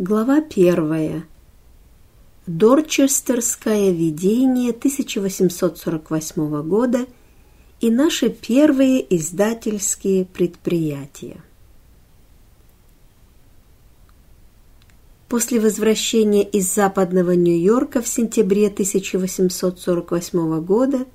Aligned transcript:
Глава 0.00 0.40
первая. 0.40 1.24
Дорчестерское 2.48 3.92
видение 3.92 4.72
1848 4.72 6.62
года 6.62 7.06
и 7.80 7.92
наши 7.92 8.28
первые 8.28 9.06
издательские 9.14 10.24
предприятия. 10.24 11.36
После 15.28 15.60
возвращения 15.60 16.42
из 16.42 16.74
западного 16.74 17.30
Нью-Йорка 17.30 18.02
в 18.02 18.08
сентябре 18.08 18.66
1848 18.66 20.60
года 20.60 21.06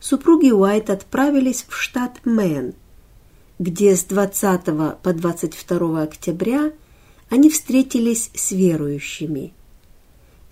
супруги 0.00 0.50
Уайт 0.50 0.88
отправились 0.88 1.66
в 1.68 1.74
штат 1.76 2.24
Мэн, 2.24 2.72
где 3.58 3.94
с 3.94 4.04
20 4.04 4.64
по 5.02 5.12
22 5.12 6.02
октября– 6.02 6.72
они 7.30 7.50
встретились 7.50 8.30
с 8.34 8.52
верующими. 8.52 9.52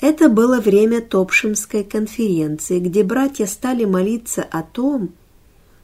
Это 0.00 0.28
было 0.28 0.60
время 0.60 1.00
Топшимской 1.00 1.84
конференции, 1.84 2.80
где 2.80 3.02
братья 3.02 3.46
стали 3.46 3.84
молиться 3.84 4.42
о 4.42 4.62
том, 4.62 5.14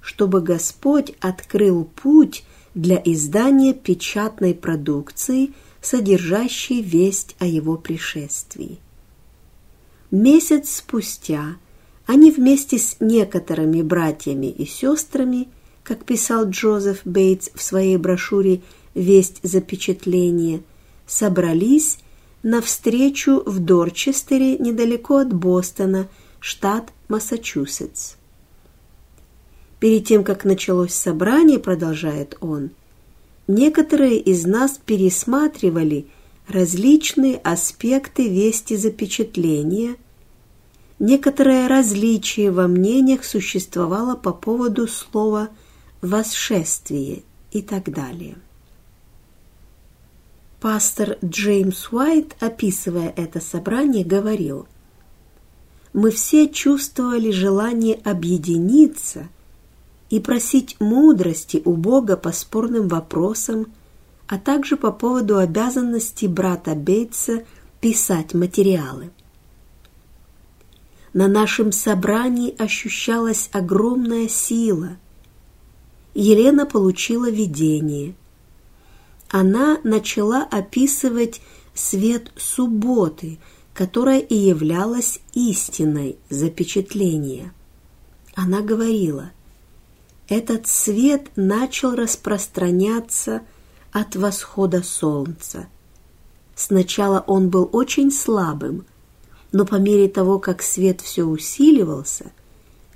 чтобы 0.00 0.42
Господь 0.42 1.12
открыл 1.20 1.84
путь 1.84 2.44
для 2.74 3.00
издания 3.04 3.72
печатной 3.72 4.54
продукции, 4.54 5.52
содержащей 5.80 6.82
весть 6.82 7.36
о 7.38 7.46
его 7.46 7.76
пришествии. 7.76 8.78
Месяц 10.10 10.76
спустя 10.76 11.56
они 12.06 12.30
вместе 12.30 12.78
с 12.78 12.96
некоторыми 13.00 13.80
братьями 13.82 14.46
и 14.46 14.66
сестрами, 14.66 15.48
как 15.82 16.04
писал 16.04 16.48
Джозеф 16.48 17.00
Бейтс 17.04 17.50
в 17.54 17.62
своей 17.62 17.96
брошюре 17.96 18.60
«Весть 18.94 19.40
запечатления», 19.42 20.62
собрались 21.12 21.98
на 22.42 22.62
встречу 22.62 23.42
в 23.44 23.58
Дорчестере 23.60 24.56
недалеко 24.58 25.18
от 25.18 25.32
Бостона, 25.32 26.08
штат 26.40 26.90
Массачусетс. 27.08 28.14
Перед 29.78 30.06
тем, 30.06 30.24
как 30.24 30.44
началось 30.44 30.94
собрание, 30.94 31.58
продолжает 31.58 32.36
он, 32.40 32.70
некоторые 33.46 34.18
из 34.18 34.46
нас 34.46 34.80
пересматривали 34.84 36.06
различные 36.48 37.36
аспекты 37.36 38.28
вести 38.28 38.76
запечатления, 38.76 39.96
некоторое 40.98 41.68
различие 41.68 42.50
во 42.50 42.68
мнениях 42.68 43.24
существовало 43.24 44.16
по 44.16 44.32
поводу 44.32 44.88
слова 44.88 45.50
«восшествие» 46.00 47.22
и 47.50 47.60
так 47.60 47.92
далее. 47.92 48.36
Пастор 50.62 51.18
Джеймс 51.24 51.90
Уайт, 51.90 52.36
описывая 52.38 53.12
это 53.16 53.40
собрание, 53.40 54.04
говорил, 54.04 54.68
«Мы 55.92 56.12
все 56.12 56.48
чувствовали 56.48 57.32
желание 57.32 57.96
объединиться 58.04 59.26
и 60.08 60.20
просить 60.20 60.76
мудрости 60.78 61.60
у 61.64 61.72
Бога 61.72 62.16
по 62.16 62.30
спорным 62.30 62.86
вопросам, 62.86 63.72
а 64.28 64.38
также 64.38 64.76
по 64.76 64.92
поводу 64.92 65.38
обязанности 65.38 66.26
брата 66.26 66.76
Бейтса 66.76 67.42
писать 67.80 68.32
материалы. 68.32 69.10
На 71.12 71.26
нашем 71.26 71.72
собрании 71.72 72.54
ощущалась 72.56 73.50
огромная 73.52 74.28
сила. 74.28 74.90
Елена 76.14 76.66
получила 76.66 77.28
видение– 77.28 78.14
она 79.32 79.80
начала 79.82 80.44
описывать 80.44 81.40
свет 81.74 82.30
субботы, 82.36 83.38
которая 83.72 84.20
и 84.20 84.34
являлась 84.34 85.20
истиной 85.32 86.18
запечатления. 86.28 87.54
Она 88.34 88.60
говорила, 88.60 89.32
этот 90.28 90.66
свет 90.66 91.30
начал 91.34 91.94
распространяться 91.94 93.40
от 93.90 94.16
восхода 94.16 94.82
солнца. 94.82 95.66
Сначала 96.54 97.24
он 97.26 97.48
был 97.48 97.70
очень 97.72 98.12
слабым, 98.12 98.84
но 99.50 99.64
по 99.64 99.76
мере 99.76 100.08
того, 100.08 100.40
как 100.40 100.60
свет 100.60 101.00
все 101.00 101.24
усиливался, 101.24 102.32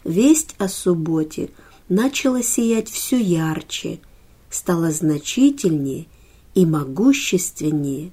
весть 0.05 0.55
о 0.59 0.69
субботе 0.69 1.49
начала 1.89 2.43
сиять 2.43 2.91
все 2.91 3.19
ярче, 3.19 4.01
стала 4.51 4.91
значительнее 4.91 6.07
и 6.57 6.65
могущественнее. 6.65 8.11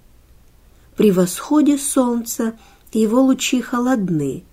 При 0.97 1.11
восходе 1.11 1.77
солнца 1.77 2.59
его 2.91 3.21
лучи 3.23 3.61
холодны, 3.61 4.43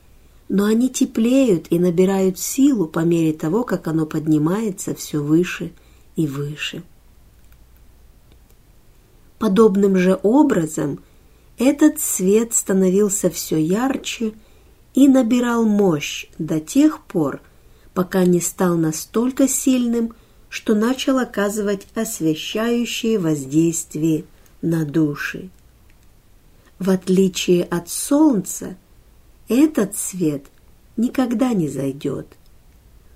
но 0.48 0.64
они 0.64 0.88
теплеют 0.88 1.66
и 1.70 1.78
набирают 1.78 2.38
силу 2.38 2.86
по 2.86 3.00
мере 3.00 3.32
того, 3.32 3.64
как 3.64 3.88
оно 3.88 4.06
поднимается 4.06 4.94
все 4.94 5.18
выше 5.18 5.72
и 6.14 6.26
выше. 6.26 6.84
Подобным 9.40 9.96
же 9.96 10.18
образом 10.22 11.00
этот 11.58 12.00
свет 12.00 12.54
становился 12.54 13.28
все 13.28 13.60
ярче 13.60 14.34
и 14.94 15.08
набирал 15.08 15.64
мощь 15.64 16.26
до 16.38 16.60
тех 16.60 17.00
пор, 17.02 17.40
пока 17.92 18.24
не 18.24 18.40
стал 18.40 18.76
настолько 18.76 19.48
сильным, 19.48 20.14
что 20.50 20.74
начал 20.74 21.18
оказывать 21.18 21.86
освещающее 21.94 23.18
воздействие 23.18 24.24
на 24.60 24.84
души. 24.84 25.48
В 26.80 26.90
отличие 26.90 27.62
от 27.64 27.88
солнца, 27.88 28.76
этот 29.48 29.96
свет 29.96 30.46
никогда 30.96 31.52
не 31.52 31.68
зайдет. 31.68 32.26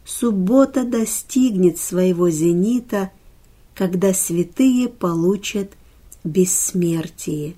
Суббота 0.05 0.85
достигнет 0.85 1.79
своего 1.79 2.31
зенита, 2.31 3.11
когда 3.75 4.15
святые 4.15 4.89
получат 4.89 5.73
бессмертие. 6.23 7.57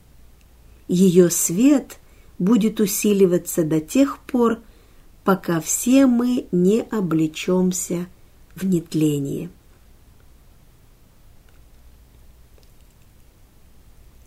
Ее 0.89 1.29
свет 1.29 1.99
будет 2.39 2.81
усиливаться 2.81 3.63
до 3.63 3.81
тех 3.81 4.21
пор, 4.21 4.61
пока 5.23 5.61
все 5.61 6.07
мы 6.07 6.47
не 6.51 6.83
облечемся 6.83 8.07
в 8.55 8.65
нетление. 8.65 9.51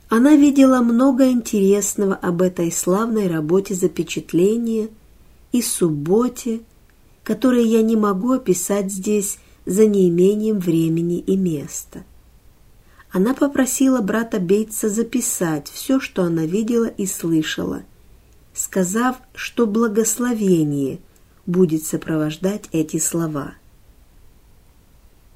Она 0.10 0.36
видела 0.36 0.82
много 0.82 1.30
интересного 1.30 2.16
об 2.16 2.42
этой 2.42 2.72
славной 2.72 3.28
работе 3.28 3.76
запечатления 3.76 4.90
и 5.52 5.62
субботе, 5.62 6.62
которые 7.24 7.66
я 7.66 7.84
не 7.84 7.96
могу 7.96 8.32
описать 8.32 8.92
здесь 8.92 9.38
за 9.68 9.86
неимением 9.86 10.58
времени 10.58 11.20
и 11.20 11.38
места. 11.38 12.04
Она 13.12 13.36
попросила 13.36 14.02
брата 14.02 14.40
Бейтса 14.40 14.90
записать 14.90 15.70
все, 15.70 16.00
что 16.00 16.24
она 16.24 16.46
видела 16.46 16.86
и 16.86 17.06
слышала, 17.06 17.84
сказав, 18.54 19.18
что 19.36 19.68
благословение 19.68 21.00
будет 21.46 21.84
сопровождать 21.84 22.68
эти 22.72 22.98
слова. 22.98 23.54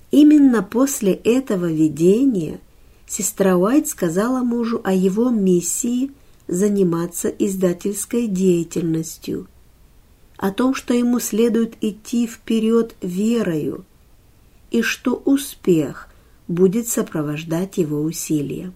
Именно 0.09 0.63
после 0.63 1.13
этого 1.13 1.71
видения– 1.71 2.59
сестра 3.07 3.57
Уайт 3.57 3.87
сказала 3.87 4.43
мужу 4.43 4.81
о 4.83 4.93
его 4.93 5.29
миссии 5.29 6.11
заниматься 6.47 7.29
издательской 7.29 8.27
деятельностью, 8.27 9.47
о 10.37 10.51
том, 10.51 10.75
что 10.75 10.93
ему 10.93 11.19
следует 11.19 11.75
идти 11.81 12.27
вперед 12.27 12.95
верою, 13.01 13.85
и 14.71 14.81
что 14.81 15.21
успех 15.25 16.07
будет 16.47 16.87
сопровождать 16.87 17.77
его 17.77 18.01
усилия. 18.01 18.71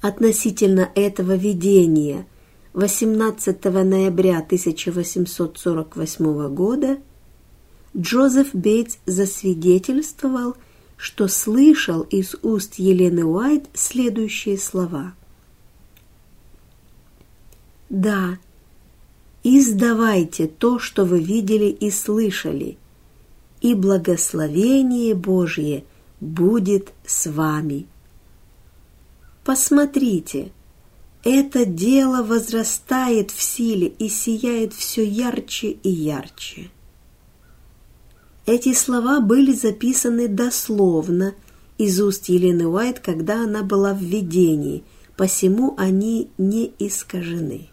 Относительно 0.00 0.90
этого 0.96 1.36
видения 1.36 2.26
18 2.72 3.62
ноября 3.64 4.38
1848 4.38 6.54
года 6.54 6.98
Джозеф 7.96 8.54
Бейтс 8.54 8.98
засвидетельствовал– 9.06 10.56
что 11.02 11.26
слышал 11.26 12.02
из 12.02 12.36
уст 12.42 12.76
Елены 12.76 13.24
Уайт 13.24 13.68
следующие 13.74 14.56
слова. 14.56 15.14
«Да, 17.90 18.38
издавайте 19.42 20.46
то, 20.46 20.78
что 20.78 21.04
вы 21.04 21.18
видели 21.18 21.64
и 21.64 21.90
слышали, 21.90 22.78
и 23.60 23.74
благословение 23.74 25.16
Божье 25.16 25.82
будет 26.20 26.92
с 27.04 27.28
вами. 27.28 27.86
Посмотрите, 29.42 30.52
это 31.24 31.66
дело 31.66 32.22
возрастает 32.22 33.32
в 33.32 33.42
силе 33.42 33.88
и 33.88 34.08
сияет 34.08 34.72
все 34.72 35.04
ярче 35.04 35.72
и 35.72 35.90
ярче. 35.90 36.70
Эти 38.44 38.74
слова 38.74 39.20
были 39.20 39.52
записаны 39.52 40.26
дословно 40.26 41.34
из 41.78 42.00
уст 42.00 42.28
Елены 42.28 42.66
Уайт, 42.66 42.98
когда 42.98 43.44
она 43.44 43.62
была 43.62 43.94
в 43.94 44.02
видении, 44.02 44.82
посему 45.16 45.74
они 45.78 46.28
не 46.38 46.74
искажены. 46.78 47.68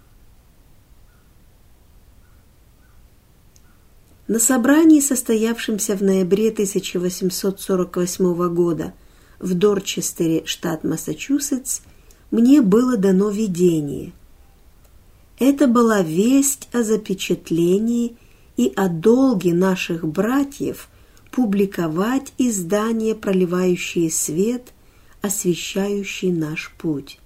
На 4.27 4.37
собрании, 4.37 4.99
состоявшемся 4.99 5.97
в 5.97 6.03
ноябре 6.03 6.49
1848 6.49 8.53
года 8.53 8.93
в 9.39 9.55
Дорчестере, 9.55 10.45
штат 10.45 10.83
Массачусетс, 10.83 11.79
мне 12.29 12.61
было 12.61 12.95
дано 12.95 13.31
видение. 13.31 14.13
Это 15.39 15.65
была 15.65 16.03
весть 16.03 16.69
о 16.73 16.83
запечатлении 16.83 18.17
и 18.59 18.73
о 18.75 18.89
долге 18.89 19.53
наших 19.53 20.05
братьев 20.05 20.89
публиковать 21.31 22.33
издания, 22.37 23.15
проливающие 23.15 24.11
свет, 24.11 24.73
освещающий 25.21 26.33
наш 26.33 26.73
путь. 26.77 27.21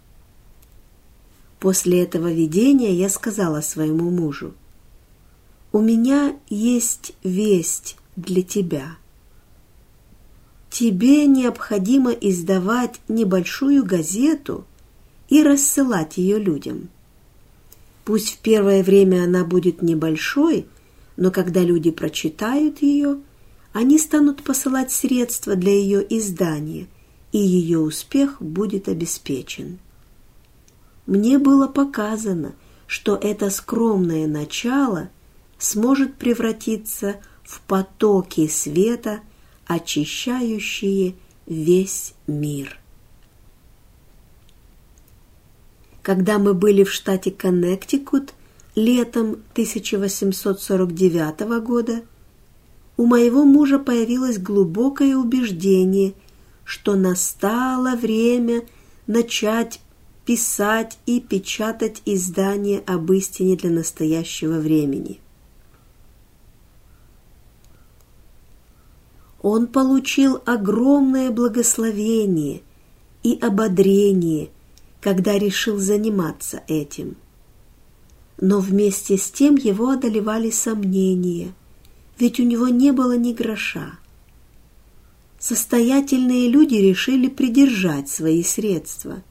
После 1.59 2.03
этого 2.03 2.31
видения 2.31 2.94
я 2.94 3.09
сказала 3.09 3.62
своему 3.62 4.12
мужу, 4.12 4.53
«У 5.71 5.80
меня 5.80 6.38
есть 6.51 7.13
весть 7.24 7.97
для 8.15 8.44
тебя. 8.44 8.97
Тебе 10.69 11.25
необходимо 11.25 12.12
издавать 12.12 13.01
небольшую 13.07 13.83
газету 13.83 14.65
и 15.29 15.41
рассылать 15.41 16.18
ее 16.18 16.38
людям. 16.38 16.89
Пусть 18.06 18.36
в 18.36 18.38
первое 18.38 18.83
время 18.83 19.24
она 19.24 19.44
будет 19.44 19.81
небольшой, 19.81 20.68
но 21.15 21.31
когда 21.31 21.62
люди 21.62 21.92
прочитают 21.92 22.81
ее, 22.81 23.19
они 23.71 23.98
станут 23.98 24.44
посылать 24.44 24.92
средства 24.92 25.56
для 25.56 25.71
ее 25.71 26.06
издания, 26.18 26.88
и 27.31 27.39
ее 27.39 27.80
успех 27.80 28.42
будет 28.42 28.88
обеспечен. 28.88 29.80
Мне 31.06 31.39
было 31.39 31.68
показано, 31.68 32.54
что 32.88 33.15
это 33.15 33.50
скромное 33.50 34.27
начало 34.27 35.10
сможет 35.57 36.15
превратиться 36.15 37.18
в 37.44 37.62
потоки 37.62 38.48
света, 38.48 39.21
очищающие 39.65 41.15
весь 41.45 42.13
мир. 42.27 42.77
Когда 46.01 46.38
мы 46.38 46.54
были 46.54 46.83
в 46.83 46.92
штате 46.92 47.31
Коннектикут 47.31 48.33
летом 48.75 49.44
1849 49.54 51.64
года, 51.64 52.04
у 52.98 53.06
моего 53.06 53.44
мужа 53.44 53.80
появилось 53.80 54.38
глубокое 54.38 55.16
убеждение, 55.16 56.14
что 56.64 56.96
настало 56.96 57.96
время 57.96 58.64
начать 59.08 59.80
писать 60.25 60.98
и 61.06 61.20
печатать 61.20 62.02
издания 62.06 62.81
об 62.86 63.12
истине 63.12 63.56
для 63.56 63.70
настоящего 63.70 64.60
времени. 64.60 65.20
Он 69.42 69.68
получил 69.68 70.42
огромное 70.46 71.31
благословение 71.31 72.62
и 73.24 73.38
ободрение– 73.42 74.50
когда 75.04 75.38
решил 75.38 75.80
заниматься 75.80 76.64
этим. 76.68 77.18
Но 78.45 78.60
вместе 78.60 79.18
с 79.18 79.31
тем 79.31 79.56
его 79.56 79.92
одолевали 79.92 80.50
сомнения, 80.50 81.54
ведь 82.19 82.42
у 82.42 82.44
него 82.44 82.68
не 82.68 82.92
было 82.92 83.16
ни 83.16 83.31
гроша. 83.31 83.94
Состоятельные 85.40 86.50
люди 86.50 86.75
решили 86.75 87.30
придержать 87.30 88.10
свои 88.10 88.44
средства. 88.44 89.24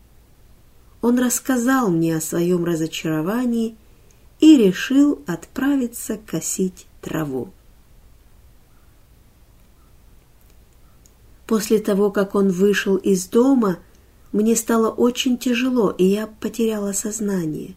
Он 1.03 1.19
рассказал 1.19 1.91
мне 1.91 2.17
о 2.17 2.23
своем 2.23 2.65
разочаровании 2.65 3.77
и 4.41 4.57
решил 4.57 5.21
отправиться 5.27 6.17
косить 6.17 6.87
траву. 7.03 7.53
После 11.47 11.81
того, 11.81 12.11
как 12.11 12.35
он 12.35 12.49
вышел 12.49 12.97
из 12.97 13.27
дома, 13.27 13.79
мне 14.33 14.57
стало 14.57 14.89
очень 14.89 15.37
тяжело, 15.37 15.91
и 15.91 16.07
я 16.07 16.27
потеряла 16.27 16.93
сознание. 16.93 17.77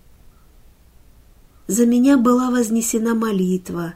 За 1.67 1.85
меня 1.85 2.17
была 2.17 2.51
вознесена 2.51 3.15
молитва. 3.15 3.95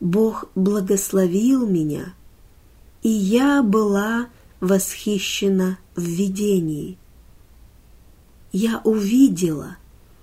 Бог 0.00 0.46
благословил 0.54 1.66
меня, 1.66 2.14
и 3.02 3.08
я 3.08 3.62
была 3.62 4.28
восхищена 4.60 5.78
в 5.94 6.02
видении. 6.02 6.96
Я 8.52 8.80
увидела, 8.84 9.76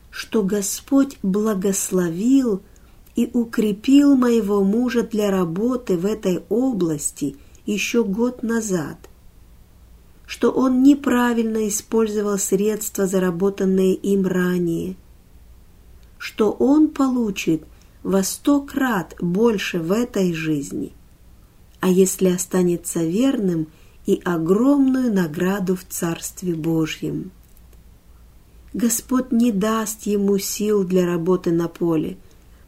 что 0.10 0.42
Господь 0.42 1.18
благословил 1.22 2.62
и 3.16 3.30
укрепил 3.34 4.16
моего 4.16 4.64
мужа 4.64 5.04
для 5.04 5.30
работы 5.30 5.98
в 5.98 6.06
этой 6.06 6.44
области 6.50 7.36
еще 7.66 8.04
год 8.04 8.42
назад– 8.44 8.98
что 10.28 10.52
он 10.52 10.84
неправильно 10.84 11.68
использовал 11.68 12.38
средства, 12.38 13.08
заработанные 13.08 13.96
им 13.96 14.28
ранее, 14.28 14.98
что 16.18 16.52
он 16.52 16.90
получит 16.90 17.64
во 18.04 18.24
сто 18.24 18.62
крат 18.62 19.16
больше 19.20 19.80
в 19.80 19.92
этой 19.92 20.34
жизни, 20.34 20.94
а 21.80 21.90
если 21.90 22.30
останется 22.30 23.04
верным 23.04 23.68
и 24.06 24.22
огромную 24.24 25.14
награду 25.14 25.76
в 25.76 25.84
Царстве 25.84 26.56
Божьем. 26.56 27.32
Господь 28.74 29.32
не 29.32 29.52
даст 29.52 30.04
ему 30.04 30.38
сил 30.38 30.84
для 30.84 31.06
работы 31.06 31.52
на 31.52 31.68
поле, 31.68 32.18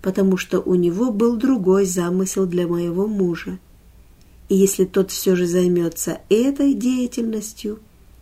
потому 0.01 0.37
что 0.37 0.59
у 0.59 0.75
него 0.75 1.11
был 1.11 1.35
другой 1.35 1.85
замысел 1.85 2.45
для 2.45 2.67
моего 2.67 3.07
мужа– 3.07 3.59
и 4.49 4.55
если 4.55 4.85
тот 4.85 5.11
все 5.11 5.35
же 5.35 5.45
займется 5.45 6.21
этой 6.27 6.73
деятельностью, 6.73 7.79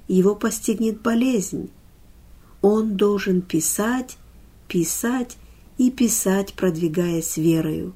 его 0.10 0.36
постигнет 0.36 1.02
болезнь. 1.02 1.70
Он 2.62 2.98
должен 2.98 3.42
писать, 3.42 4.18
писать 4.68 5.38
и 5.78 5.92
писать, 5.92 6.54
продвигаясь 6.54 7.38
верою. 7.38 7.94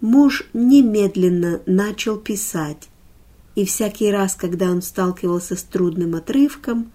Муж 0.00 0.44
немедленно 0.52 1.60
начал 1.66 2.16
писать, 2.18 2.88
и 3.54 3.64
всякий 3.64 4.10
раз, 4.10 4.34
когда 4.34 4.70
он 4.70 4.82
сталкивался 4.82 5.56
с 5.56 5.62
трудным 5.62 6.14
отрывком, 6.14 6.92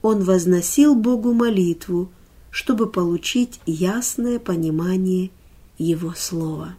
он 0.00 0.24
возносил 0.24 0.94
Богу 0.94 1.32
молитву, 1.32 2.10
чтобы 2.50 2.90
получить 2.90 3.60
ясное 3.66 4.38
понимание 4.38 5.30
Его 5.78 6.14
Слова. 6.16 6.74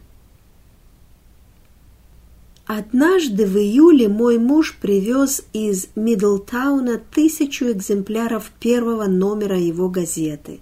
Однажды 2.75 3.45
в 3.45 3.55
июле 3.55 4.09
мой 4.09 4.39
муж 4.39 4.75
привез 4.81 5.43
из 5.53 5.89
Мидлтауна 5.95 6.97
тысячу 6.97 7.65
экземпляров 7.71 8.49
первого 8.59 9.05
номера 9.05 9.59
его 9.59 9.89
газеты. 9.89 10.59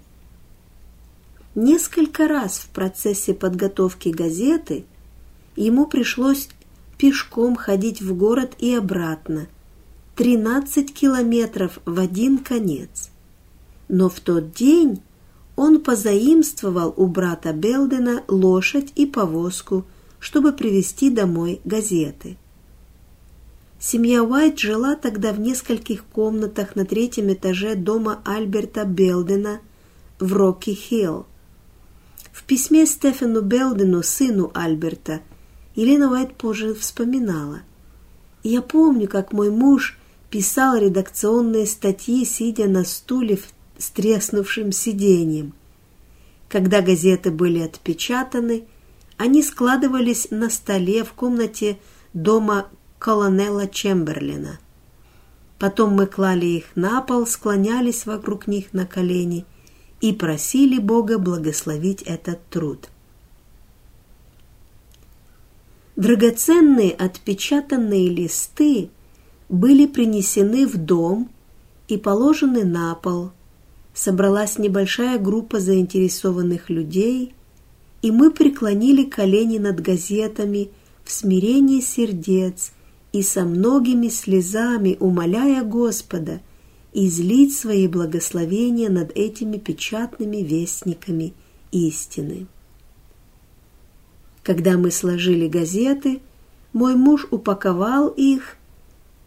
Несколько 1.54 2.28
раз 2.28 2.58
в 2.58 2.68
процессе 2.68 3.32
подготовки 3.32 4.10
газеты 4.10 4.84
ему 5.56 5.86
пришлось 5.86 6.50
пешком 6.98 7.56
ходить 7.56 8.02
в 8.02 8.14
город 8.14 8.56
и 8.58 8.74
обратно, 8.74 9.46
13 10.16 10.92
километров 10.92 11.78
в 11.86 11.98
один 11.98 12.36
конец. 12.36 13.08
Но 13.88 14.10
в 14.10 14.20
тот 14.20 14.52
день 14.52 15.00
он 15.56 15.80
позаимствовал 15.80 16.92
у 16.94 17.06
брата 17.06 17.54
Белдена 17.54 18.22
лошадь 18.28 18.92
и 18.96 19.06
повозку– 19.06 19.86
чтобы 20.22 20.52
привезти 20.52 21.10
домой 21.10 21.60
газеты. 21.64 22.36
Семья 23.80 24.22
Уайт 24.22 24.56
жила 24.56 24.94
тогда 24.94 25.32
в 25.32 25.40
нескольких 25.40 26.04
комнатах 26.04 26.76
на 26.76 26.84
третьем 26.86 27.32
этаже 27.32 27.74
дома 27.74 28.22
Альберта 28.24 28.84
Белдена 28.84 29.60
в 30.20 30.32
Рокки-Хилл. 30.32 31.26
В 32.30 32.44
письме 32.44 32.86
Стефану 32.86 33.42
Белдену, 33.42 34.04
сыну 34.04 34.52
Альберта, 34.54 35.22
Елена 35.74 36.12
Уайт 36.12 36.36
позже 36.36 36.72
вспоминала. 36.72 37.62
«Я 38.44 38.62
помню, 38.62 39.08
как 39.08 39.32
мой 39.32 39.50
муж 39.50 39.98
писал 40.30 40.76
редакционные 40.76 41.66
статьи, 41.66 42.24
сидя 42.24 42.68
на 42.68 42.84
стуле 42.84 43.40
с 43.76 43.90
треснувшим 43.90 44.70
сиденьем. 44.70 45.52
Когда 46.48 46.80
газеты 46.80 47.32
были 47.32 47.58
отпечатаны, 47.58 48.66
они 49.16 49.42
складывались 49.42 50.28
на 50.30 50.50
столе 50.50 51.04
в 51.04 51.12
комнате 51.12 51.78
дома 52.12 52.68
колонела 52.98 53.66
Чемберлина. 53.68 54.58
Потом 55.58 55.94
мы 55.94 56.06
клали 56.06 56.46
их 56.46 56.64
на 56.74 57.00
пол, 57.02 57.26
склонялись 57.26 58.06
вокруг 58.06 58.46
них 58.46 58.72
на 58.72 58.86
колени 58.86 59.44
и 60.00 60.12
просили 60.12 60.78
Бога 60.78 61.18
благословить 61.18 62.02
этот 62.02 62.44
труд. 62.48 62.88
Драгоценные 65.94 66.90
отпечатанные 66.90 68.08
листы 68.08 68.90
были 69.48 69.86
принесены 69.86 70.66
в 70.66 70.76
дом 70.76 71.30
и 71.86 71.96
положены 71.96 72.64
на 72.64 72.94
пол. 72.94 73.30
Собралась 73.94 74.58
небольшая 74.58 75.18
группа 75.18 75.60
заинтересованных 75.60 76.70
людей, 76.70 77.34
и 78.02 78.10
мы 78.10 78.30
преклонили 78.30 79.04
колени 79.04 79.58
над 79.58 79.80
газетами 79.80 80.70
в 81.04 81.10
смирении 81.10 81.80
сердец 81.80 82.72
и 83.12 83.22
со 83.22 83.44
многими 83.44 84.08
слезами 84.08 84.96
умоляя 84.98 85.62
Господа 85.62 86.40
излить 86.92 87.56
свои 87.56 87.86
благословения 87.86 88.90
над 88.90 89.12
этими 89.16 89.56
печатными 89.56 90.38
вестниками 90.38 91.32
истины. 91.70 92.46
Когда 94.42 94.76
мы 94.76 94.90
сложили 94.90 95.46
газеты, 95.46 96.20
мой 96.72 96.96
муж 96.96 97.26
упаковал 97.30 98.08
их 98.08 98.56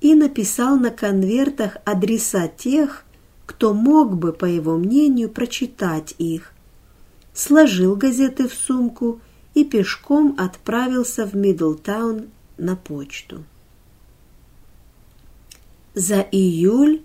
и 0.01 0.13
написал 0.13 0.77
на 0.77 0.91
конвертах 0.91 1.77
адреса 1.85 2.47
тех, 2.49 3.05
кто 3.45 3.73
мог 3.73 4.17
бы, 4.17 4.33
по 4.33 4.45
его 4.45 4.77
мнению, 4.77 5.29
прочитать 5.29 6.15
их, 6.17 6.54
сложил 7.35 7.95
газеты 7.95 8.47
в 8.47 8.53
сумку 8.55 9.21
и 9.53 9.63
пешком 9.63 10.35
отправился 10.39 11.27
в 11.27 11.35
Мидлтаун 11.35 12.29
на 12.57 12.75
почту. 12.75 13.43
За 15.93 16.21
июль, 16.21 17.03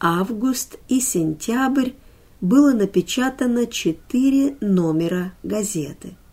август 0.00 0.78
и 0.88 1.00
сентябрь 1.00 1.90
было 2.40 2.72
напечатано 2.72 3.66
четыре 3.66 4.56
номера 4.62 5.34
газеты– 5.42 6.16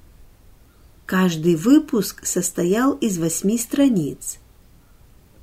Каждый 1.12 1.58
выпуск 1.58 2.26
состоял 2.26 2.94
из 2.94 3.18
восьми 3.18 3.58
страниц. 3.58 4.40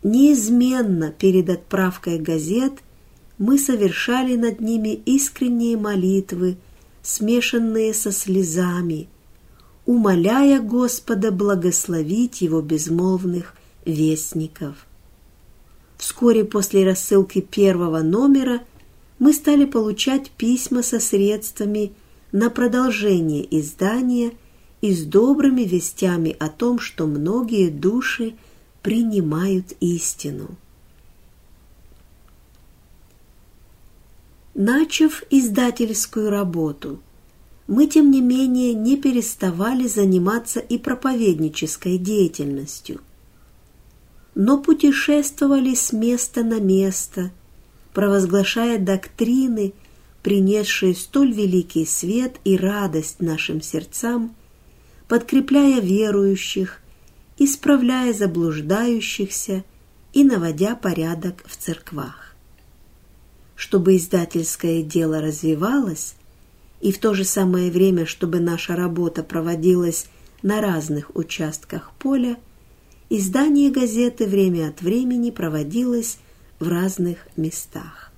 Неизменно 0.02 1.10
перед 1.10 1.50
отправкой 1.50 2.18
газет 2.18 2.72
мы 3.36 3.58
совершали 3.58 4.36
над 4.36 4.60
ними 4.60 4.94
искренние 5.04 5.76
молитвы, 5.76 6.56
смешанные 7.02 7.94
со 7.94 8.12
слезами, 8.12 9.08
умоляя 9.86 10.60
Господа 10.60 11.30
благословить 11.30 12.40
его 12.40 12.60
безмолвных 12.60 13.54
вестников. 13.84 14.86
Вскоре 15.96 16.44
после 16.44 16.84
рассылки 16.84 17.40
первого 17.40 18.02
номера 18.02 18.62
мы 19.18 19.32
стали 19.32 19.64
получать 19.64 20.30
письма 20.30 20.82
со 20.82 21.00
средствами 21.00 21.92
на 22.32 22.50
продолжение 22.50 23.46
издания– 23.58 24.32
и 24.80 24.94
с 24.94 25.04
добрыми 25.04 25.62
вестями 25.62 26.36
о 26.38 26.48
том, 26.48 26.78
что 26.78 27.06
многие 27.06 27.70
души 27.70 28.34
принимают 28.82 29.72
истину. 29.80 30.56
Начав 34.60 35.22
издательскую 35.30 36.30
работу, 36.30 36.98
мы, 37.68 37.86
тем 37.86 38.10
не 38.10 38.20
менее, 38.20 38.74
не 38.74 38.96
переставали 38.96 39.86
заниматься 39.86 40.58
и 40.58 40.78
проповеднической 40.78 41.96
деятельностью, 41.96 43.00
но 44.34 44.58
путешествовали 44.58 45.74
с 45.76 45.92
места 45.92 46.42
на 46.42 46.58
место, 46.58 47.30
провозглашая 47.94 48.80
доктрины, 48.80 49.74
принесшие 50.24 50.96
столь 50.96 51.32
великий 51.32 51.86
свет 51.86 52.40
и 52.44 52.56
радость 52.56 53.20
нашим 53.20 53.62
сердцам– 53.62 54.34
подкрепляя 55.06 55.80
верующих, 55.80 56.80
исправляя 57.38 58.12
заблуждающихся 58.12 59.64
и 60.12 60.24
наводя 60.24 60.74
порядок 60.74 61.44
в 61.46 61.56
церквах. 61.56 62.27
Чтобы 63.58 63.96
издательское 63.96 64.82
дело 64.82 65.20
развивалось, 65.20 66.14
и 66.80 66.92
в 66.92 66.98
то 66.98 67.12
же 67.12 67.24
самое 67.24 67.70
время, 67.70 68.06
чтобы 68.06 68.38
наша 68.38 68.76
работа 68.76 69.22
проводилась 69.22 70.06
на 70.42 70.60
разных 70.60 71.14
участках 71.14 71.90
поля, 71.98 72.38
издание 73.10 73.70
газеты 73.70 74.26
время 74.26 74.68
от 74.68 74.80
времени 74.80 75.30
проводилось 75.30 76.18
в 76.60 76.68
разных 76.68 77.18
местах. 77.36 78.12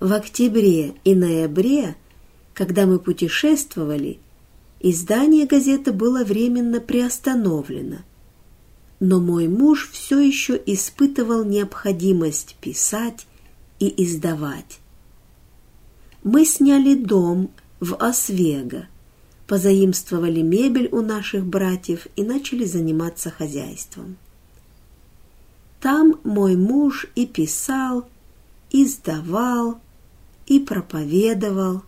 В 0.00 0.12
октябре 0.12 0.94
и 1.04 1.14
ноябре– 1.14 1.94
когда 2.58 2.86
мы 2.86 2.98
путешествовали, 2.98 4.18
издание 4.80 5.46
газеты 5.46 5.92
было 5.92 6.24
временно 6.24 6.80
приостановлено. 6.80 7.98
Но 9.00 9.20
мой 9.20 9.46
муж 9.46 9.88
все 9.92 10.18
еще 10.18 10.60
испытывал 10.66 11.44
необходимость 11.44 12.56
писать 12.60 13.26
и 13.78 14.04
издавать. 14.04 14.80
Мы 16.24 16.44
сняли 16.44 16.94
дом 16.94 17.50
в 17.78 17.94
Освего, 17.94 18.86
позаимствовали 19.46 20.42
мебель 20.42 20.88
у 20.90 21.00
наших 21.00 21.46
братьев 21.46 22.08
и 22.16 22.24
начали 22.24 22.64
заниматься 22.64 23.30
хозяйством. 23.30 24.16
Там 25.80 26.20
мой 26.24 26.56
муж 26.56 27.06
и 27.14 27.24
писал, 27.24 28.08
и 28.70 28.82
издавал, 28.82 29.80
и 30.46 30.58
проповедовал, 30.58 31.82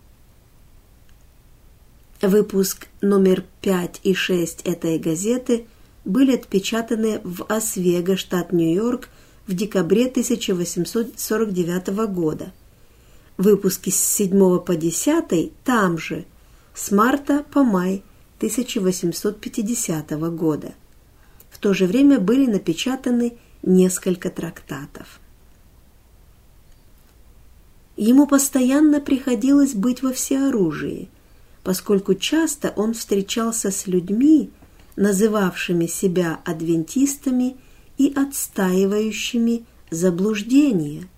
Выпуск 2.21 2.87
номер 3.01 3.43
5 3.61 4.01
и 4.03 4.13
6 4.13 4.61
этой 4.61 4.99
газеты 4.99 5.65
были 6.05 6.35
отпечатаны 6.35 7.21
в 7.23 7.43
Освего, 7.45 8.17
штат 8.17 8.51
Нью-Йорк, 8.51 9.09
в 9.47 9.53
декабре 9.53 10.07
1849 10.07 11.87
года. 12.11 12.51
Выпуски 13.37 13.89
с 13.89 13.99
7 13.99 14.59
по 14.59 14.75
10 14.75 15.53
там 15.63 15.97
же, 15.97 16.25
с 16.73 16.91
марта 16.91 17.43
по 17.51 17.63
май 17.63 18.03
1850 18.37 20.11
года. 20.35 20.73
В 21.49 21.57
то 21.57 21.73
же 21.73 21.85
время 21.85 22.19
были 22.19 22.45
напечатаны 22.45 23.37
несколько 23.61 24.29
трактатов. 24.29 25.19
Ему 27.97 28.25
постоянно 28.25 29.01
приходилось 29.01 29.73
быть 29.73 30.01
во 30.01 30.13
всеоружии– 30.13 31.09
поскольку 31.63 32.15
часто 32.15 32.73
он 32.75 32.93
встречался 32.93 33.71
с 33.71 33.87
людьми, 33.87 34.49
называвшими 35.01 35.87
себя 35.87 36.39
адвентистами 36.45 37.57
и 37.97 38.13
отстаивающими 38.15 39.65
заблуждение. 39.89 41.09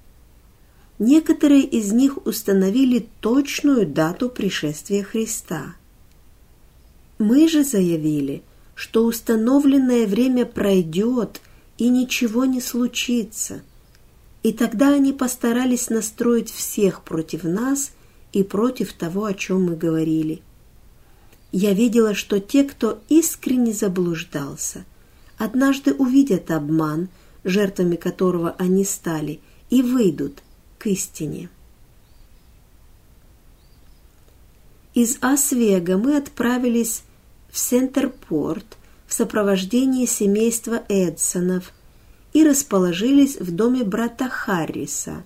Некоторые 0.98 1.64
из 1.64 1.92
них 1.92 2.26
установили 2.26 3.08
точную 3.20 3.86
дату 3.86 4.30
пришествия 4.30 5.04
Христа. 5.04 5.76
Мы 7.20 7.48
же 7.48 7.64
заявили, 7.64 8.42
что 8.74 9.06
установленное 9.06 10.08
время 10.08 10.46
пройдет 10.46 11.42
и 11.78 11.90
ничего 11.90 12.46
не 12.46 12.62
случится. 12.62 13.62
И 14.42 14.52
тогда 14.52 14.94
они 14.94 15.14
постарались 15.14 15.90
настроить 15.90 16.52
всех 16.52 17.04
против 17.04 17.44
нас– 17.44 17.92
и 18.34 18.44
против 18.44 18.94
того, 18.94 19.26
о 19.26 19.34
чем 19.34 19.64
мы 19.64 19.76
говорили. 19.76 20.42
Я 21.54 21.74
видела, 21.74 22.16
что 22.16 22.40
те, 22.40 22.64
кто 22.64 23.00
искренне 23.10 23.74
заблуждался, 23.74 24.86
однажды 25.38 25.94
увидят 25.94 26.50
обман, 26.50 27.10
жертвами 27.44 27.96
которого 27.96 28.56
они 28.58 28.84
стали, 28.84 29.40
и 29.70 29.84
выйдут 29.84 30.42
к 30.80 30.88
истине. 30.88 31.50
Из 34.96 35.20
Асвега 35.22 35.98
мы 35.98 36.18
отправились 36.18 37.04
в 37.52 37.60
Сентерпорт 37.60 38.78
в 39.06 39.14
сопровождении 39.14 40.08
семейства 40.08 40.84
Эдсонов 40.90 41.72
и 42.34 42.44
расположились 42.44 43.40
в 43.40 43.52
доме 43.56 43.84
брата 43.84 44.28
Харриса, 44.28 45.24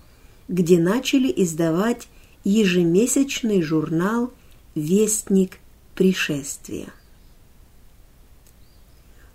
где 0.49 0.77
начали 0.77 1.33
издавать 1.33 2.09
ежемесячный 2.43 3.61
журнал 3.61 4.33
«Вестник 4.75 5.59
пришествия». 5.97 6.87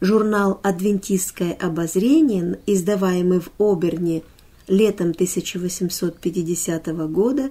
Журнал 0.00 0.60
«Адвентистское 0.62 1.52
обозрение», 1.52 2.58
издаваемый 2.66 3.40
в 3.40 3.50
Оберне 3.58 4.22
летом 4.66 5.10
1850 5.10 6.86
года, 7.12 7.50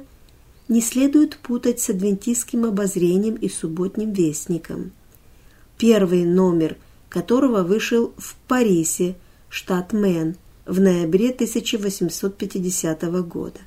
не 0.67 0.81
следует 0.81 1.37
путать 1.37 1.79
с 1.79 1.89
адвентистским 1.89 2.65
обозрением 2.65 3.35
и 3.35 3.49
субботним 3.49 4.11
вестником, 4.13 4.91
первый 5.77 6.25
номер 6.25 6.77
которого 7.09 7.63
вышел 7.63 8.13
в 8.17 8.35
Парисе, 8.47 9.15
штат 9.49 9.91
Мэн, 9.91 10.35
в 10.65 10.79
ноябре 10.79 11.31
1850 11.31 13.03
года 13.27 13.59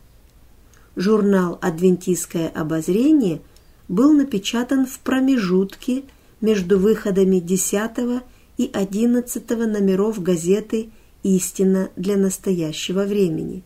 журнал 0.96 1.58
«Адвентистское 1.60 2.48
обозрение» 2.48 3.40
был 3.88 4.12
напечатан 4.12 4.87
в 4.87 4.99
промежутке 5.00 6.05
между 6.41 6.79
выходами 6.79 7.38
10 7.38 8.23
и 8.57 8.71
11 8.73 9.50
номеров 9.50 10.23
газеты 10.23 10.91
«Истина 11.23 11.91
для 11.97 12.17
настоящего 12.17 13.05
времени». 13.05 13.62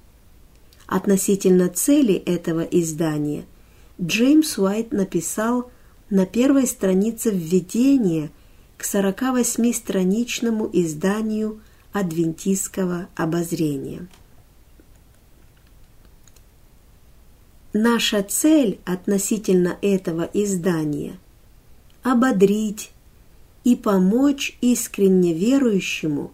Относительно 0.86 1.68
цели 1.68 2.14
этого 2.14 2.62
издания 2.62 3.44
Джеймс 4.00 4.58
Уайт 4.58 4.92
написал 4.92 5.70
на 6.08 6.24
первой 6.24 6.66
странице 6.66 7.30
введения 7.30 8.30
к 8.76 8.84
48-страничному 8.84 10.70
изданию 10.72 11.60
адвентистского 11.92 13.08
обозрения. 13.16 14.08
Наша 17.74 18.22
цель 18.22 18.80
относительно 18.86 19.76
этого 19.82 20.28
издания– 20.32 21.18
ободрить 22.02 22.92
и 23.62 23.76
помочь 23.76 24.56
искренне 24.62 25.34
верующему, 25.34 26.32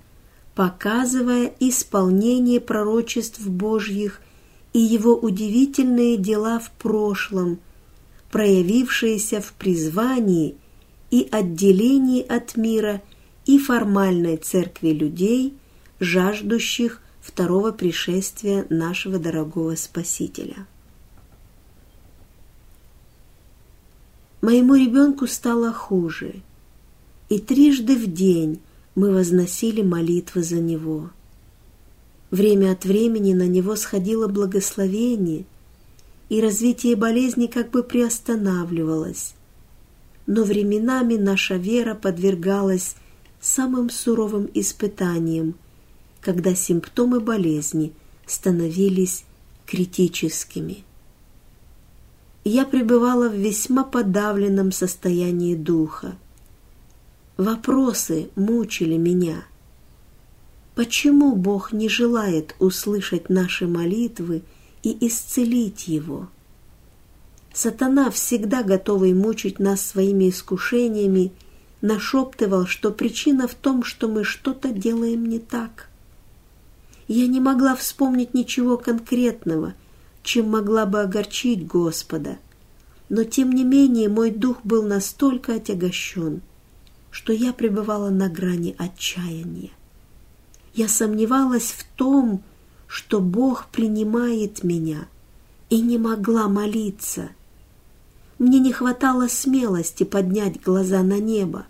показывая 0.55 1.53
исполнение 1.59 2.61
пророчеств 2.61 3.45
Божьих 3.47 4.21
и 4.73 4.79
его 4.79 5.17
удивительные 5.17 6.17
дела 6.17 6.61
в 6.61 6.71
прошлом, 6.71 7.59
проявившиеся 8.31 9.41
в 9.41 9.55
призвании 9.55 10.55
и 11.11 11.26
отделении 11.31 12.25
от 12.25 12.57
мира 12.57 13.03
и 13.45 13.59
формальной 13.59 14.37
церкви 14.37 14.91
людей, 14.91 15.55
жаждущих 15.99 17.03
второго 17.21 17.73
пришествия 17.73 18.67
нашего 18.71 19.19
дорогого 19.19 19.75
Спасителя. 19.75 20.67
Моему 24.44 24.74
ребенку 24.74 25.26
стало 25.26 25.72
хуже, 25.72 26.42
и 27.30 27.38
трижды 27.38 27.96
в 27.96 28.12
день 28.12 28.60
мы 28.94 29.10
возносили 29.10 29.80
молитвы 29.80 30.42
за 30.42 30.56
него. 30.56 31.08
Время 32.30 32.72
от 32.72 32.84
времени 32.84 33.32
на 33.32 33.48
него 33.48 33.74
сходило 33.74 34.28
благословение, 34.28 35.46
и 36.28 36.42
развитие 36.42 36.94
болезни 36.94 37.46
как 37.46 37.70
бы 37.70 37.82
приостанавливалось. 37.82 39.34
Но 40.26 40.44
временами 40.44 41.14
наша 41.14 41.56
вера 41.56 41.94
подвергалась 41.94 42.96
самым 43.40 43.88
суровым 43.88 44.50
испытаниям, 44.52 45.54
когда 46.20 46.54
симптомы 46.54 47.20
болезни 47.20 47.94
становились 48.26 49.24
критическими 49.64 50.84
я 52.44 52.66
пребывала 52.66 53.28
в 53.28 53.34
весьма 53.34 53.84
подавленном 53.84 54.70
состоянии 54.70 55.54
духа. 55.54 56.16
Вопросы 57.36 58.28
мучили 58.36 58.96
меня. 58.96 59.44
Почему 60.74 61.34
Бог 61.34 61.72
не 61.72 61.88
желает 61.88 62.54
услышать 62.58 63.30
наши 63.30 63.66
молитвы 63.66 64.42
и 64.82 65.06
исцелить 65.06 65.88
его? 65.88 66.28
Сатана, 67.52 68.10
всегда 68.10 68.62
готовый 68.62 69.14
мучить 69.14 69.58
нас 69.58 69.80
своими 69.80 70.28
искушениями, 70.28 71.32
нашептывал, 71.80 72.66
что 72.66 72.90
причина 72.90 73.48
в 73.48 73.54
том, 73.54 73.84
что 73.84 74.08
мы 74.08 74.24
что-то 74.24 74.70
делаем 74.70 75.26
не 75.26 75.38
так. 75.38 75.88
Я 77.08 77.26
не 77.26 77.40
могла 77.40 77.76
вспомнить 77.76 78.34
ничего 78.34 78.76
конкретного– 78.76 79.74
чем 80.25 80.49
могла 80.49 80.87
бы 80.87 81.02
огорчить 81.02 81.66
Господа. 81.66 82.38
Но 83.09 83.23
тем 83.23 83.52
не 83.52 83.62
менее 83.62 84.09
мой 84.09 84.31
дух 84.31 84.57
был 84.64 84.83
настолько 84.83 85.57
отягощен, 85.57 86.40
что 87.11 87.33
я 87.33 87.52
пребывала 87.52 88.09
на 88.11 88.28
грани 88.28 88.75
отчаяния. 88.78 89.71
Я 90.73 90.88
сомневалась 90.88 91.71
в 91.71 91.85
том, 91.97 92.43
что 92.88 93.21
Бог 93.21 93.66
принимает 93.70 94.64
меня, 94.64 95.07
и 95.68 95.81
не 95.81 95.98
могла 95.98 96.48
молиться. 96.48 97.29
Мне 98.38 98.59
не 98.59 98.72
хватало 98.72 99.29
смелости 99.29 100.05
поднять 100.05 100.61
глаза 100.61 101.03
на 101.03 101.18
небо. 101.18 101.66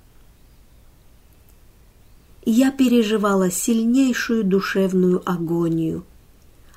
Я 2.47 2.71
переживала 2.71 3.51
сильнейшую 3.51 4.45
душевную 4.45 5.23
агонию– 5.29 6.05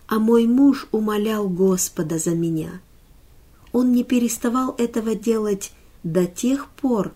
а 0.07 0.19
мой 0.19 0.47
муж 0.47 0.87
умолял 0.91 1.49
Господа 1.49 2.17
за 2.17 2.31
меня. 2.31 2.81
Он 3.71 3.91
не 3.91 4.03
переставал 4.03 4.73
этого 4.77 5.15
делать 5.15 5.71
до 6.03 6.25
тех 6.25 6.69
пор, 6.69 7.13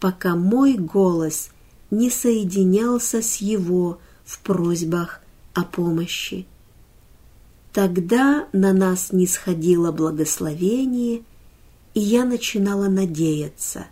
пока 0.00 0.34
мой 0.34 0.74
голос 0.74 1.50
не 1.90 2.10
соединялся 2.10 3.22
с 3.22 3.36
его 3.36 3.98
в 4.24 4.40
просьбах 4.40 5.20
о 5.52 5.62
помощи. 5.64 6.46
Тогда 7.72 8.48
на 8.52 8.72
нас 8.72 9.12
не 9.12 9.26
сходило 9.26 9.92
благословение, 9.92 11.22
и 11.92 12.00
я 12.00 12.24
начинала 12.24 12.88
надеяться. 12.88 13.86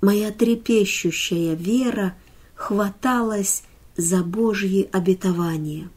Моя 0.00 0.30
трепещущая 0.30 1.54
вера 1.54 2.14
хваталась 2.54 3.64
за 3.96 4.22
Божьи 4.22 4.88
обетования. 4.92 5.90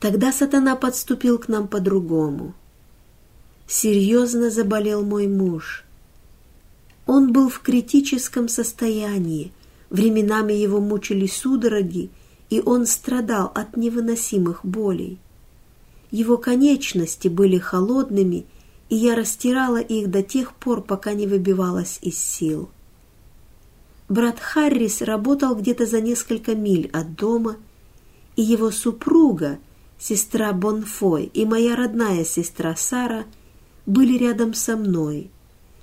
Тогда 0.00 0.32
сатана 0.32 0.76
подступил 0.76 1.38
к 1.38 1.48
нам 1.48 1.68
по-другому. 1.68 2.54
Серьезно 3.66 4.50
заболел 4.50 5.04
мой 5.04 5.28
муж. 5.28 5.84
Он 7.06 7.32
был 7.32 7.50
в 7.50 7.60
критическом 7.60 8.48
состоянии, 8.48 9.52
временами 9.90 10.54
его 10.54 10.80
мучили 10.80 11.26
судороги, 11.26 12.08
и 12.48 12.62
он 12.62 12.86
страдал 12.86 13.52
от 13.54 13.76
невыносимых 13.76 14.64
болей. 14.64 15.18
Его 16.10 16.38
конечности 16.38 17.28
были 17.28 17.58
холодными, 17.58 18.46
и 18.88 18.96
я 18.96 19.14
растирала 19.14 19.80
их 19.80 20.10
до 20.10 20.22
тех 20.22 20.54
пор, 20.54 20.80
пока 20.82 21.12
не 21.12 21.26
выбивалась 21.26 21.98
из 22.00 22.18
сил. 22.18 22.70
Брат 24.08 24.40
Харрис 24.40 25.02
работал 25.02 25.54
где-то 25.54 25.84
за 25.84 26.00
несколько 26.00 26.54
миль 26.54 26.88
от 26.92 27.14
дома, 27.16 27.56
и 28.34 28.42
его 28.42 28.70
супруга– 28.70 29.58
сестра 30.00 30.52
Бонфой 30.52 31.30
и 31.32 31.44
моя 31.44 31.76
родная 31.76 32.24
сестра 32.24 32.74
Сара 32.74 33.26
были 33.86 34.16
рядом 34.16 34.54
со 34.54 34.76
мной. 34.76 35.30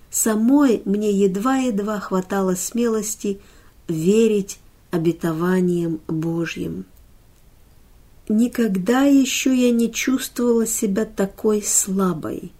Самой 0.09 0.81
мне 0.85 1.11
едва-едва 1.11 1.99
хватало 1.99 2.55
смелости 2.55 3.39
верить 3.87 4.59
обетованиям 4.91 6.01
Божьим. 6.07 6.85
Никогда 8.27 9.03
еще 9.03 9.55
я 9.55 9.71
не 9.71 9.91
чувствовала 9.91 10.65
себя 10.65 11.05
такой 11.05 11.61
слабой. 11.61 12.51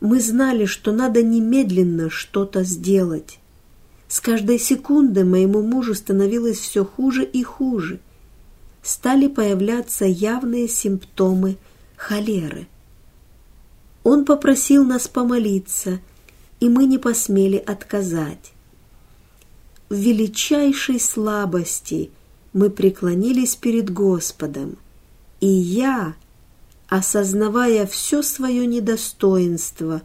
Мы 0.00 0.20
знали, 0.20 0.64
что 0.64 0.92
надо 0.92 1.22
немедленно 1.22 2.10
что-то 2.10 2.64
сделать. 2.64 3.38
С 4.08 4.20
каждой 4.20 4.58
секунды 4.58 5.24
моему 5.24 5.62
мужу 5.62 5.94
становилось 5.94 6.58
все 6.58 6.84
хуже 6.84 7.24
и 7.24 7.42
хуже– 7.44 8.00
стали 8.82 9.28
появляться 9.28 10.04
явные 10.04 10.68
симптомы 10.68 11.56
холеры. 11.96 12.66
Он 14.02 14.24
попросил 14.24 14.84
нас 14.84 15.08
помолиться, 15.08 16.00
и 16.58 16.68
мы 16.68 16.86
не 16.86 16.98
посмели 16.98 17.56
отказать. 17.56 18.52
В 19.88 19.94
величайшей 19.94 21.00
слабости 21.00 22.10
мы 22.52 22.70
преклонились 22.70 23.56
перед 23.56 23.90
Господом, 23.90 24.76
и 25.40 25.46
я, 25.46 26.14
осознавая 26.88 27.86
все 27.86 28.22
свое 28.22 28.66
недостоинство, 28.66 30.02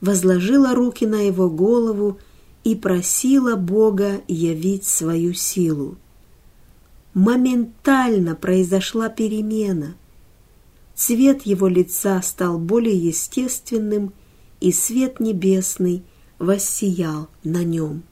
возложила 0.00 0.74
руки 0.74 1.06
на 1.06 1.26
его 1.26 1.50
голову 1.50 2.18
и 2.62 2.74
просила 2.74 3.56
Бога 3.56 4.20
явить 4.28 4.84
свою 4.84 5.34
силу 5.34 5.96
моментально 7.16 8.34
произошла 8.34 9.08
перемена. 9.08 9.96
Цвет 10.94 11.46
его 11.46 11.66
лица 11.66 12.20
стал 12.20 12.58
более 12.58 12.94
естественным, 12.94 14.12
и 14.60 14.70
свет 14.70 15.18
небесный 15.18 16.02
воссиял 16.38 17.28
на 17.42 17.64
нем. 17.64 18.02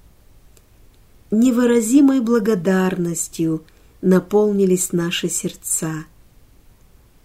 Невыразимой 1.31 2.21
благодарностью 2.21 3.65
наполнились 4.01 4.93
наши 4.93 5.29
сердца. 5.29 6.07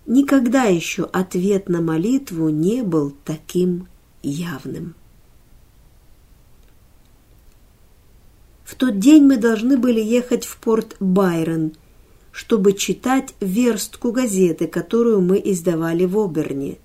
Никогда 0.05 0.65
еще 0.65 1.03
ответ 1.03 1.69
на 1.69 1.81
молитву 1.81 2.49
не 2.49 2.83
был 2.83 3.13
таким 3.23 3.87
явным. 4.21 4.95
В 8.69 8.75
тот 8.75 8.99
день 8.99 9.23
мы 9.23 9.37
должны 9.37 9.77
были 9.77 9.99
ехать 9.99 10.45
в 10.45 10.57
порт 10.57 10.95
Байрон, 10.99 11.71
чтобы 12.31 12.73
читать 12.73 13.33
верстку 13.39 14.11
газеты, 14.11 14.67
которую 14.67 15.21
мы 15.21 15.41
издавали 15.43 16.05
в 16.05 16.19
Оберне. 16.19 16.77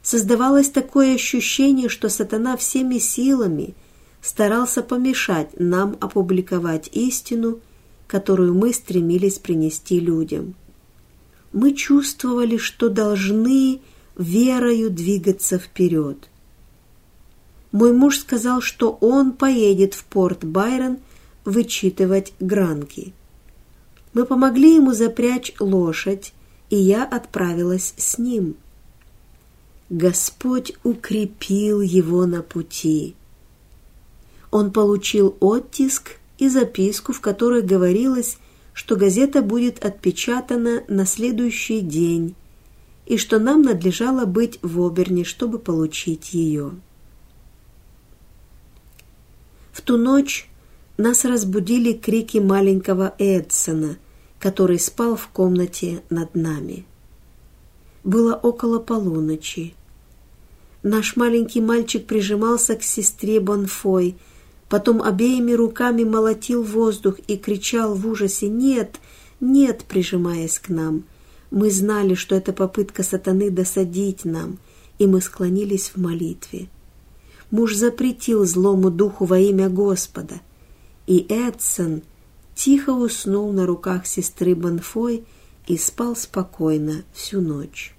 Создавалось 0.00 0.70
такое 0.70 1.16
ощущение, 1.16 1.88
что 1.88 2.08
сатана 2.08 2.56
всеми 2.56 2.98
силами 2.98 3.74
старался 4.22 4.84
помешать 4.84 5.58
нам 5.58 5.96
опубликовать 6.00 6.88
истину, 6.92 7.58
которую 8.06 8.54
мы 8.54 8.72
стремились 8.72 9.40
принести 9.40 9.98
людям. 9.98 10.54
Мы 11.52 11.72
чувствовали, 11.72 12.58
что 12.58 12.90
должны 12.90 13.80
верою 14.16 14.90
двигаться 14.90 15.58
вперед. 15.58 16.28
Мой 17.74 17.92
муж 17.92 18.20
сказал, 18.20 18.60
что 18.60 18.96
он 19.00 19.32
поедет 19.32 19.94
в 19.94 20.04
порт 20.04 20.44
Байрон 20.44 20.98
вычитывать 21.44 22.32
гранки. 22.38 23.12
Мы 24.12 24.26
помогли 24.26 24.76
ему 24.76 24.92
запрячь 24.92 25.52
лошадь, 25.58 26.32
и 26.70 26.76
я 26.76 27.04
отправилась 27.04 27.94
с 27.96 28.16
ним. 28.16 28.54
Господь 29.90 30.74
укрепил 30.84 31.80
его 31.80 32.26
на 32.26 32.42
пути. 32.42 33.16
Он 34.52 34.70
получил 34.70 35.36
оттиск 35.40 36.20
и 36.38 36.48
записку, 36.48 37.12
в 37.12 37.20
которой 37.20 37.62
говорилось, 37.62 38.38
что 38.72 38.94
газета 38.94 39.42
будет 39.42 39.84
отпечатана 39.84 40.84
на 40.86 41.06
следующий 41.06 41.80
день 41.80 42.36
и 43.04 43.16
что 43.16 43.40
нам 43.40 43.62
надлежало 43.62 44.26
быть 44.26 44.60
в 44.62 44.80
Оберне, 44.80 45.24
чтобы 45.24 45.58
получить 45.58 46.34
ее. 46.34 46.74
В 49.74 49.80
ту 49.80 49.96
ночь 49.96 50.48
нас 50.98 51.24
разбудили 51.24 51.94
крики 51.94 52.38
маленького 52.38 53.12
Эдсона, 53.18 53.98
который 54.38 54.78
спал 54.78 55.16
в 55.16 55.26
комнате 55.26 56.00
над 56.10 56.36
нами. 56.36 56.86
Было 58.04 58.34
около 58.34 58.78
полуночи. 58.78 59.74
Наш 60.84 61.16
маленький 61.16 61.60
мальчик 61.60 62.06
прижимался 62.06 62.76
к 62.76 62.84
сестре 62.84 63.40
Бонфой, 63.40 64.16
потом 64.68 65.02
обеими 65.02 65.50
руками 65.52 66.04
молотил 66.04 66.62
воздух 66.62 67.18
и 67.26 67.36
кричал 67.36 67.96
в 67.96 68.06
ужасе 68.06 68.48
«Нет! 68.48 69.00
Нет!», 69.40 69.84
прижимаясь 69.88 70.60
к 70.60 70.68
нам. 70.68 71.02
Мы 71.50 71.72
знали, 71.72 72.14
что 72.14 72.36
это 72.36 72.52
попытка 72.52 73.02
сатаны 73.02 73.50
досадить 73.50 74.24
нам, 74.24 74.58
и 75.00 75.08
мы 75.08 75.20
склонились 75.20 75.90
в 75.92 75.96
молитве. 75.96 76.68
Муж 77.54 77.76
запретил 77.76 78.44
злому 78.46 78.90
духу 78.90 79.26
во 79.26 79.38
имя 79.38 79.68
Господа, 79.68 80.40
и 81.06 81.24
Эдсон 81.28 82.02
тихо 82.56 82.90
уснул 82.90 83.52
на 83.52 83.64
руках 83.64 84.08
сестры 84.08 84.56
Бонфой 84.56 85.24
и 85.68 85.78
спал 85.78 86.16
спокойно 86.16 87.04
всю 87.12 87.40
ночь. 87.40 87.94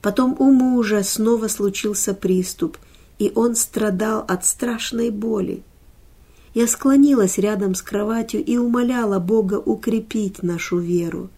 Потом 0.00 0.34
у 0.38 0.50
мужа 0.50 1.02
снова 1.02 1.48
случился 1.48 2.14
приступ, 2.14 2.78
и 3.18 3.30
он 3.34 3.54
страдал 3.54 4.24
от 4.26 4.46
страшной 4.46 5.10
боли. 5.10 5.62
Я 6.54 6.68
склонилась 6.68 7.36
рядом 7.36 7.74
с 7.74 7.82
кроватью 7.82 8.42
и 8.42 8.56
умоляла 8.56 9.18
Бога 9.18 9.56
укрепить 9.56 10.42
нашу 10.42 10.78
веру. 10.78 11.28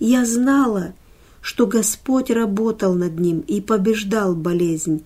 Я 0.00 0.26
знала, 0.26 0.92
что 1.40 1.66
Господь 1.66 2.30
работал 2.30 2.94
над 2.94 3.18
ним 3.18 3.40
и 3.40 3.62
побеждал 3.62 4.34
болезнь, 4.34 5.02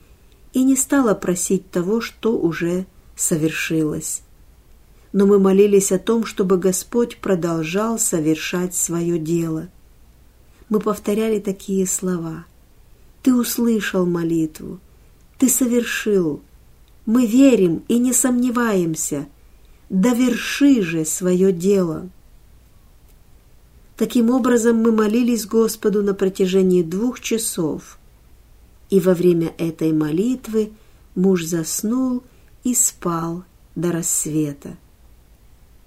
и 0.52 0.64
не 0.64 0.76
стала 0.76 1.14
просить 1.14 1.70
того, 1.70 2.00
что 2.00 2.38
уже 2.38 2.86
совершилось. 3.16 4.22
Но 5.12 5.26
мы 5.26 5.38
молились 5.38 5.92
о 5.92 5.98
том, 5.98 6.24
чтобы 6.24 6.56
Господь 6.56 7.18
продолжал 7.18 7.98
совершать 7.98 8.74
свое 8.74 9.18
дело. 9.18 9.68
Мы 10.68 10.80
повторяли 10.80 11.40
такие 11.40 11.86
слова. 11.86 12.46
Ты 13.22 13.34
услышал 13.34 14.06
молитву. 14.06 14.80
Ты 15.38 15.48
совершил. 15.48 16.40
Мы 17.06 17.26
верим 17.26 17.82
и 17.88 17.98
не 17.98 18.12
сомневаемся. 18.12 19.26
Доверши 19.88 20.82
же 20.82 21.04
свое 21.04 21.52
дело. 21.52 22.08
Таким 23.96 24.30
образом, 24.30 24.76
мы 24.76 24.92
молились 24.92 25.44
Господу 25.44 26.02
на 26.02 26.14
протяжении 26.14 26.82
двух 26.82 27.20
часов. 27.20 27.98
И 28.90 29.00
во 29.00 29.14
время 29.14 29.54
этой 29.56 29.92
молитвы 29.92 30.72
муж 31.14 31.44
заснул 31.44 32.22
и 32.64 32.74
спал 32.74 33.44
до 33.74 33.92
рассвета. 33.92 34.76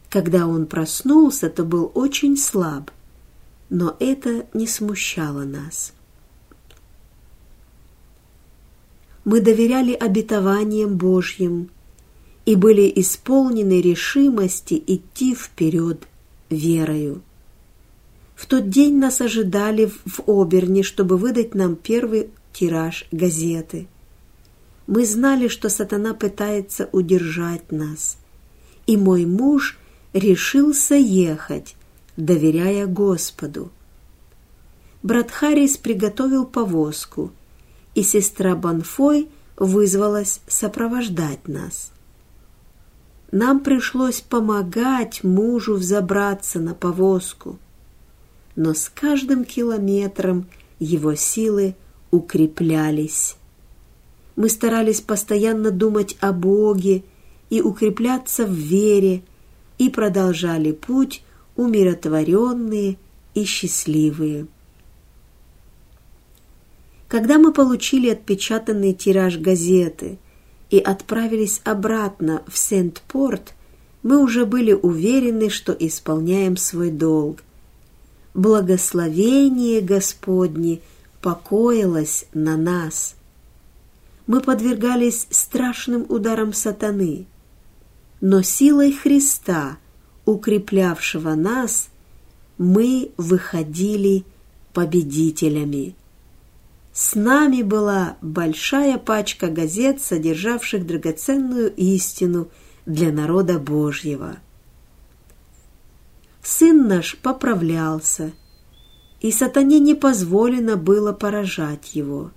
Когда 0.09 0.47
он 0.47 0.65
проснулся, 0.65 1.49
то 1.49 1.63
был 1.63 1.91
очень 1.93 2.37
слаб, 2.37 2.91
но 3.69 3.95
это 3.99 4.45
не 4.53 4.67
смущало 4.67 5.43
нас. 5.43 5.93
мы 9.25 9.41
доверяли 9.41 9.93
обетованиям 9.93 10.97
Божьим 10.97 11.69
и 12.45 12.55
были 12.55 12.91
исполнены 12.95 13.81
решимости 13.81 14.81
идти 14.85 15.33
вперед 15.33 16.07
верою. 16.49 17.21
В 18.35 18.45
тот 18.47 18.69
день 18.69 18.97
нас 18.97 19.21
ожидали 19.21 19.85
в 20.05 20.23
Оберне, 20.27 20.83
чтобы 20.83 21.17
выдать 21.17 21.55
нам 21.55 21.75
первый 21.75 22.29
тираж 22.53 23.05
газеты. 23.11 23.87
Мы 24.87 25.05
знали, 25.05 25.47
что 25.47 25.69
сатана 25.69 26.13
пытается 26.13 26.89
удержать 26.91 27.71
нас, 27.71 28.17
и 28.85 28.95
мой 28.95 29.25
муж 29.25 29.77
решился 30.13 30.95
ехать, 30.95 31.75
доверяя 32.15 32.85
Господу. 32.85 33.71
Брат 35.01 35.31
Харрис 35.31 35.77
приготовил 35.77 36.45
повозку– 36.45 37.31
и 37.95 38.03
сестра 38.03 38.55
Банфой 38.55 39.29
вызвалась 39.57 40.41
сопровождать 40.47 41.47
нас. 41.47 41.91
Нам 43.31 43.59
пришлось 43.61 44.21
помогать 44.21 45.23
мужу 45.23 45.75
взобраться 45.75 46.59
на 46.59 46.73
повозку, 46.75 47.57
но 48.55 48.73
с 48.73 48.89
каждым 48.89 49.43
километром 49.43 50.47
его 50.79 51.15
силы 51.15 51.75
укреплялись. 52.13 53.35
Мы 54.35 54.47
старались 54.47 55.01
постоянно 55.01 55.71
думать 55.71 56.15
о 56.19 56.31
Боге 56.31 57.03
и 57.49 57.59
укрепляться 57.59 58.45
в 58.45 58.53
вере, 58.53 59.23
и 59.79 59.89
продолжали 59.89 60.71
путь 60.71 61.23
умиротворенные 61.55 62.97
и 63.33 63.43
счастливые. 63.43 64.45
Когда 67.07 67.39
мы 67.39 67.51
получили 67.51 68.09
отпечатанный 68.09 68.93
тираж 68.93 69.37
газеты 69.37 70.19
и 70.69 70.77
отправились 70.77 71.61
обратно 71.63 72.43
в 72.47 72.57
Сент-Порт, 72.57 73.55
мы 74.03 74.21
уже 74.21 74.45
были 74.45 74.73
уверены, 74.73 75.49
что 75.49 75.73
исполняем 75.73 76.57
свой 76.57 76.91
долг. 76.91 77.43
Благословение 78.35 79.81
Господне 79.81 80.79
покоилось 81.23 82.25
на 82.33 82.57
нас. 82.57 83.15
Мы 84.27 84.41
подвергались 84.41 85.25
страшным 85.31 86.05
ударам 86.09 86.53
сатаны, 86.53 87.25
но 88.19 88.41
силой 88.41 88.91
Христа, 88.91 89.77
укреплявшего 90.25 91.33
нас, 91.33 91.89
мы 92.57 93.11
выходили 93.17 94.25
победителями. 94.73 95.95
С 96.91 97.15
нами 97.15 97.61
была 97.63 98.17
большая 98.21 98.97
пачка 98.97 99.47
газет, 99.47 100.01
содержавших 100.01 100.85
драгоценную 100.85 101.73
истину 101.75 102.49
для 102.85 103.11
народа 103.11 103.59
Божьего. 103.59 104.37
Сын 106.43 106.87
наш 106.87 107.17
поправлялся, 107.17 108.33
и 109.23 109.31
сатане 109.31 109.79
не 109.79 109.95
позволено 109.95 110.77
было 110.77 111.11
поражать 111.11 111.95
его. 111.95 112.29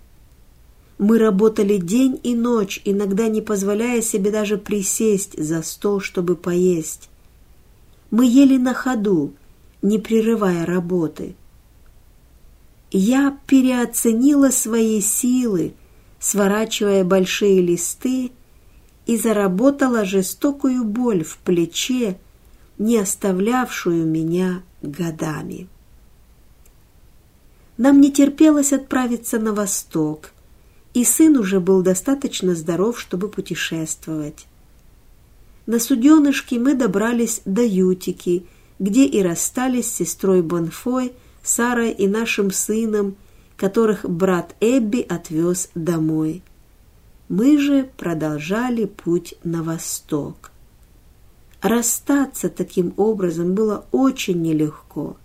Мы 0.97 1.19
работали 1.19 1.77
день 1.77 2.19
и 2.23 2.35
ночь, 2.35 2.81
иногда 2.87 3.29
не 3.29 3.43
позволяя 3.43 4.01
себе 4.01 4.31
даже 4.31 4.57
присесть 4.57 5.39
за 5.39 5.61
стол, 5.61 6.01
чтобы 6.01 6.35
поесть. 6.37 7.11
Мы 8.11 8.25
ели 8.25 8.57
на 8.57 8.73
ходу, 8.73 9.35
не 9.83 9.99
прерывая 9.99 10.65
работы– 10.65 11.37
я 12.91 13.37
переоценила 13.47 14.51
свои 14.51 15.01
силы, 15.01 15.75
сворачивая 16.19 17.05
большие 17.05 17.61
листы, 17.61 18.33
и 19.07 19.17
заработала 19.17 20.05
жестокую 20.05 20.85
боль 20.85 21.23
в 21.23 21.39
плече, 21.39 22.19
не 22.79 22.99
оставлявшую 22.99 24.07
меня 24.07 24.63
годами. 24.83 25.69
Нам 27.79 28.01
не 28.01 28.11
терпелось 28.11 28.73
отправиться 28.73 29.39
на 29.39 29.53
восток, 29.53 30.31
и 30.95 31.05
сын 31.05 31.37
уже 31.37 31.61
был 31.61 31.83
достаточно 31.83 32.55
здоров, 32.55 32.99
чтобы 32.99 33.29
путешествовать. 33.29 34.47
На 35.67 35.79
суденышке 35.79 36.59
мы 36.59 36.75
добрались 36.75 37.43
до 37.45 37.63
Ютики, 37.63 38.47
где 38.79 39.05
и 39.05 39.23
расстались 39.23 39.91
с 39.91 39.97
сестрой 39.97 40.43
Бонфой– 40.43 41.13
Сарой 41.47 41.93
и 41.93 42.09
нашим 42.09 42.51
сыном, 42.51 43.17
которых 43.57 44.05
брат 44.05 44.57
Эбби 44.61 45.01
отвез 45.01 45.71
домой. 45.77 46.43
Мы 47.29 47.59
же 47.59 47.89
продолжали 47.97 48.85
путь 48.87 49.35
на 49.45 49.63
восток. 49.63 50.51
Расстаться 51.63 52.49
таким 52.49 52.95
образом 52.97 53.55
было 53.55 53.87
очень 53.93 54.43
нелегко. 54.43 55.17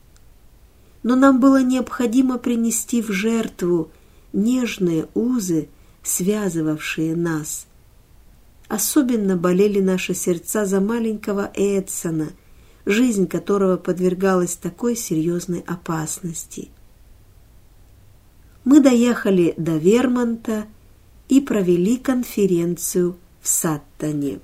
Но 1.04 1.16
нам 1.16 1.40
было 1.40 1.64
необходимо 1.64 2.38
принести 2.38 3.02
в 3.02 3.12
жертву 3.12 3.92
нежные 4.34 5.08
узы, 5.14 5.70
связывавшие 6.04 7.16
нас. 7.16 7.68
Особенно 8.68 9.36
болели 9.36 9.80
наши 9.80 10.14
сердца 10.14 10.66
за 10.66 10.80
маленького 10.80 11.52
Эдсона, 11.54 12.30
жизнь 12.86 13.28
которого 13.28 13.78
подвергалась 13.78 14.56
такой 14.56 14.96
серьезной 14.96 15.64
опасности. 15.68 16.70
Мы 18.64 18.80
доехали 18.80 19.54
до 19.58 19.78
Вермонта 19.78 20.66
и 21.30 21.42
провели 21.42 21.98
конференцию 21.98 23.18
в 23.42 23.48
Саттоне. 23.48 24.40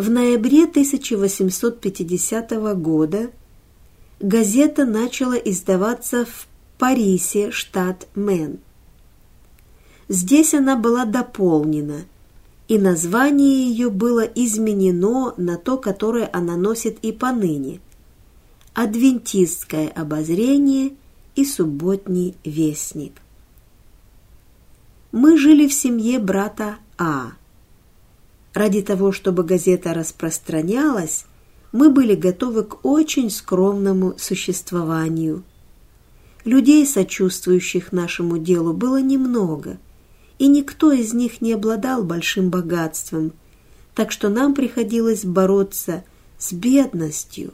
В 0.00 0.08
ноябре 0.08 0.64
1850 0.64 2.52
года 2.80 3.30
газета 4.18 4.86
начала 4.86 5.34
издаваться 5.34 6.24
в 6.24 6.48
Парисе, 6.78 7.50
штат 7.50 8.08
Мэн. 8.14 8.60
Здесь 10.08 10.54
она 10.54 10.76
была 10.76 11.04
дополнена, 11.04 12.06
и 12.66 12.78
название 12.78 13.68
ее 13.68 13.90
было 13.90 14.20
изменено 14.20 15.34
на 15.36 15.58
то, 15.58 15.76
которое 15.76 16.30
она 16.32 16.56
носит 16.56 16.96
и 17.02 17.12
поныне– 17.12 17.82
«Адвентистское 18.72 19.88
обозрение» 19.88 20.94
и 21.36 21.44
«Субботний 21.44 22.36
вестник». 22.42 23.20
Мы 25.12 25.36
жили 25.36 25.68
в 25.68 25.74
семье 25.74 26.18
брата 26.20 26.76
А– 26.96 27.32
Ради 28.54 28.82
того, 28.82 29.12
чтобы 29.12 29.44
газета 29.44 29.94
распространялась, 29.94 31.24
мы 31.72 31.90
были 31.90 32.14
готовы 32.14 32.64
к 32.64 32.84
очень 32.84 33.30
скромному 33.30 34.14
существованию. 34.18 35.44
Людей, 36.44 36.86
сочувствующих 36.86 37.92
нашему 37.92 38.38
делу, 38.38 38.72
было 38.72 39.00
немного, 39.00 39.78
и 40.38 40.48
никто 40.48 40.90
из 40.90 41.12
них 41.12 41.40
не 41.40 41.52
обладал 41.52 42.02
большим 42.02 42.50
богатством, 42.50 43.32
так 43.94 44.10
что 44.10 44.30
нам 44.30 44.54
приходилось 44.54 45.24
бороться 45.24 46.02
с 46.38 46.52
бедностью 46.52 47.52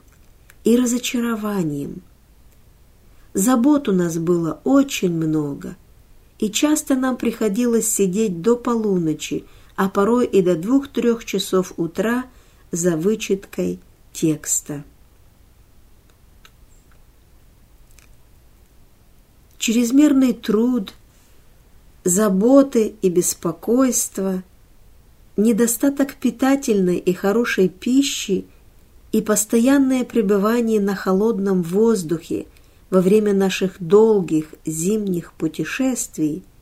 и 0.64 0.76
разочарованием. 0.76 2.02
Забот 3.34 3.88
у 3.88 3.92
нас 3.92 4.16
было 4.16 4.60
очень 4.64 5.12
много, 5.12 5.76
и 6.38 6.48
часто 6.48 6.94
нам 6.94 7.16
приходилось 7.16 7.88
сидеть 7.88 8.40
до 8.40 8.56
полуночи, 8.56 9.44
а 9.76 9.90
порой 9.90 10.26
и 10.26 10.42
до 10.42 10.56
двух-трех 10.56 11.24
часов 11.24 11.74
утра 11.76 12.24
за 12.72 12.96
вычеткой 12.96 13.78
текста. 14.12 14.84
Чрезмерный 19.58 20.32
труд, 20.32 20.94
заботы 22.04 22.94
и 23.02 23.10
беспокойство, 23.10 24.42
недостаток 25.36 26.14
питательной 26.14 26.96
и 26.96 27.12
хорошей 27.12 27.68
пищи 27.68 28.46
и 29.12 29.20
постоянное 29.20 30.04
пребывание 30.04 30.80
на 30.80 30.94
холодном 30.94 31.62
воздухе 31.62 32.46
во 32.88 33.00
время 33.00 33.34
наших 33.34 33.76
долгих 33.80 34.54
зимних 34.64 35.32
путешествий– 35.34 36.42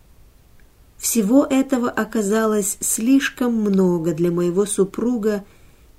всего 0.99 1.45
этого 1.45 1.91
оказалось 1.91 2.77
слишком 2.81 3.55
много 3.55 4.15
для 4.15 4.31
моего 4.31 4.67
супруга, 4.67 5.45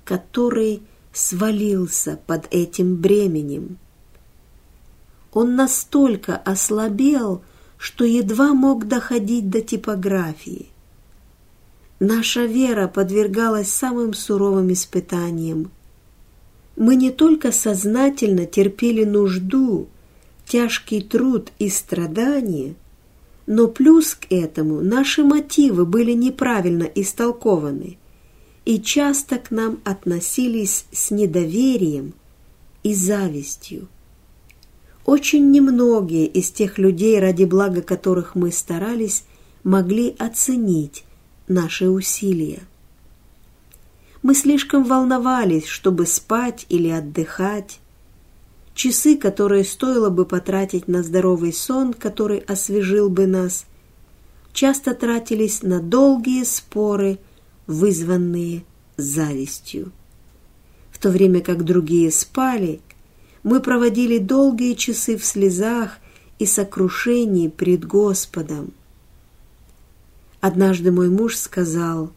который 0.04 0.82
свалился 1.14 2.20
под 2.26 2.48
этим 2.52 2.96
бременем. 2.96 3.78
Он 5.34 5.56
настолько 5.56 6.38
ослабел, 6.38 7.42
что 7.78 8.06
едва 8.06 8.54
мог 8.54 8.88
доходить 8.88 9.50
до 9.50 9.62
типографии. 9.62 10.70
Наша 12.00 12.46
вера 12.46 12.88
подвергалась 12.88 13.72
самым 13.72 14.14
суровым 14.14 14.72
испытаниям. 14.72 15.72
Мы 16.78 16.96
не 16.96 17.12
только 17.12 17.52
сознательно 17.52 18.46
терпели 18.46 19.06
нужду, 19.06 19.88
тяжкий 20.46 21.02
труд 21.02 21.52
и 21.60 21.70
страдания– 21.70 22.76
но 23.48 23.68
плюс 23.68 24.16
к 24.16 24.28
этому 24.30 24.82
наши 24.82 25.24
мотивы 25.24 25.86
были 25.86 26.14
неправильно 26.14 26.84
истолкованы 26.84 27.98
и 28.66 28.80
часто 28.80 29.38
к 29.38 29.52
нам 29.52 29.80
относились 29.84 30.86
с 30.92 31.12
недоверием 31.12 32.14
и 32.84 32.94
завистью. 32.94 33.88
Очень 35.06 35.52
немногие 35.52 36.26
из 36.26 36.50
тех 36.50 36.80
людей, 36.80 37.20
ради 37.20 37.44
блага 37.44 37.84
которых 37.84 38.34
мы 38.34 38.52
старались, 38.52 39.24
могли 39.64 40.16
оценить 40.18 41.04
наши 41.48 41.88
усилия. 41.88 42.62
Мы 44.24 44.34
слишком 44.34 44.84
волновались, 44.84 45.68
чтобы 45.68 46.08
спать 46.08 46.66
или 46.70 46.90
отдыхать, 46.90 47.80
часы, 48.76 49.18
которые 49.18 49.64
стоило 49.64 50.10
бы 50.10 50.26
потратить 50.26 50.88
на 50.88 51.02
здоровый 51.02 51.54
сон, 51.54 51.94
который 51.94 52.40
освежил 52.40 53.10
бы 53.10 53.26
нас, 53.26 53.66
часто 54.54 54.94
тратились 54.94 55.64
на 55.64 55.80
долгие 55.80 56.44
споры, 56.44 57.18
вызванные 57.66 58.64
завистью. 58.98 59.92
В 60.92 61.00
то 61.00 61.10
время 61.10 61.42
как 61.42 61.64
другие 61.64 62.12
спали, 62.12 62.82
мы 63.44 63.60
проводили 63.60 64.18
долгие 64.18 64.74
часы 64.74 65.18
в 65.18 65.26
слезах 65.26 65.98
и 66.38 66.46
сокрушении 66.46 67.48
пред 67.48 67.86
Господом. 67.86 68.74
Однажды 70.42 70.92
мой 70.92 71.10
муж 71.10 71.36
сказал, 71.38 72.12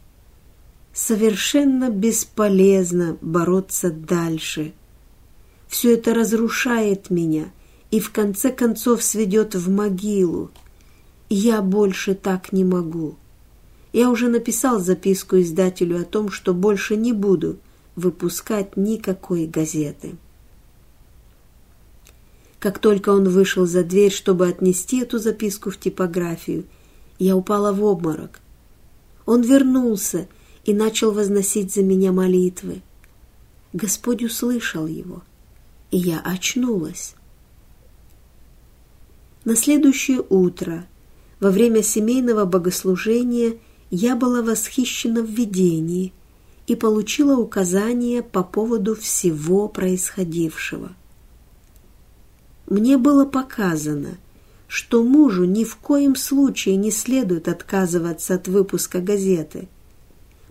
«Совершенно 0.93 1.89
бесполезно 1.89 3.17
бороться 3.21 3.91
дальше» 3.91 4.73
Все 5.69 5.93
это 5.93 6.15
разрушает 6.15 7.11
меня 7.11 7.51
и 7.91 7.99
в 7.99 8.11
конце 8.11 8.51
концов 8.51 9.03
сведет 9.03 9.53
в 9.53 9.69
могилу. 9.69 10.49
Я 11.29 11.61
больше 11.61 12.15
так 12.15 12.51
не 12.51 12.65
могу. 12.65 13.15
Я 13.93 14.09
уже 14.09 14.29
написал 14.29 14.79
записку 14.79 15.39
издателю 15.39 16.01
о 16.01 16.05
том, 16.05 16.31
что 16.31 16.55
больше 16.55 16.95
не 16.95 17.13
буду 17.13 17.59
выпускать 17.95 18.77
никакой 18.77 19.45
газеты. 19.45 20.15
Как 22.59 22.79
только 22.79 23.09
он 23.09 23.29
вышел 23.29 23.67
за 23.67 23.83
дверь, 23.83 24.11
чтобы 24.11 24.47
отнести 24.47 25.01
эту 25.01 25.19
записку 25.19 25.69
в 25.69 25.79
типографию, 25.79 26.65
я 27.19 27.35
упала 27.35 27.71
в 27.71 27.83
обморок. 27.83 28.39
Он 29.27 29.43
вернулся 29.43 30.27
и 30.65 30.73
начал 30.73 31.11
возносить 31.11 31.73
за 31.73 31.83
меня 31.83 32.11
молитвы. 32.11 32.81
Господь 33.71 34.23
услышал 34.23 34.87
его 34.87 35.21
и 35.91 35.97
я 35.97 36.19
очнулась. 36.19 37.15
На 39.45 39.55
следующее 39.55 40.23
утро, 40.29 40.85
во 41.39 41.49
время 41.49 41.81
семейного 41.81 42.45
богослужения, 42.45 43.57
я 43.89 44.15
была 44.15 44.41
восхищена 44.41 45.23
в 45.23 45.29
видении 45.29 46.13
и 46.67 46.75
получила 46.75 47.37
указания 47.37 48.21
по 48.21 48.43
поводу 48.43 48.95
всего 48.95 49.67
происходившего. 49.67 50.91
Мне 52.67 52.97
было 52.99 53.25
показано, 53.25 54.17
что 54.67 55.03
мужу 55.03 55.45
ни 55.45 55.63
в 55.63 55.77
коем 55.77 56.15
случае 56.15 56.75
не 56.75 56.91
следует 56.91 57.47
отказываться 57.47 58.35
от 58.35 58.47
выпуска 58.47 58.99
газеты, 58.99 59.67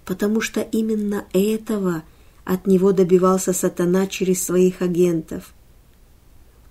потому 0.05 0.41
что 0.41 0.61
именно 0.61 1.27
этого– 1.33 2.03
от 2.49 2.67
него 2.67 2.93
добивался 2.93 3.53
сатана 3.53 4.07
через 4.07 4.43
своих 4.43 4.81
агентов. 4.81 5.53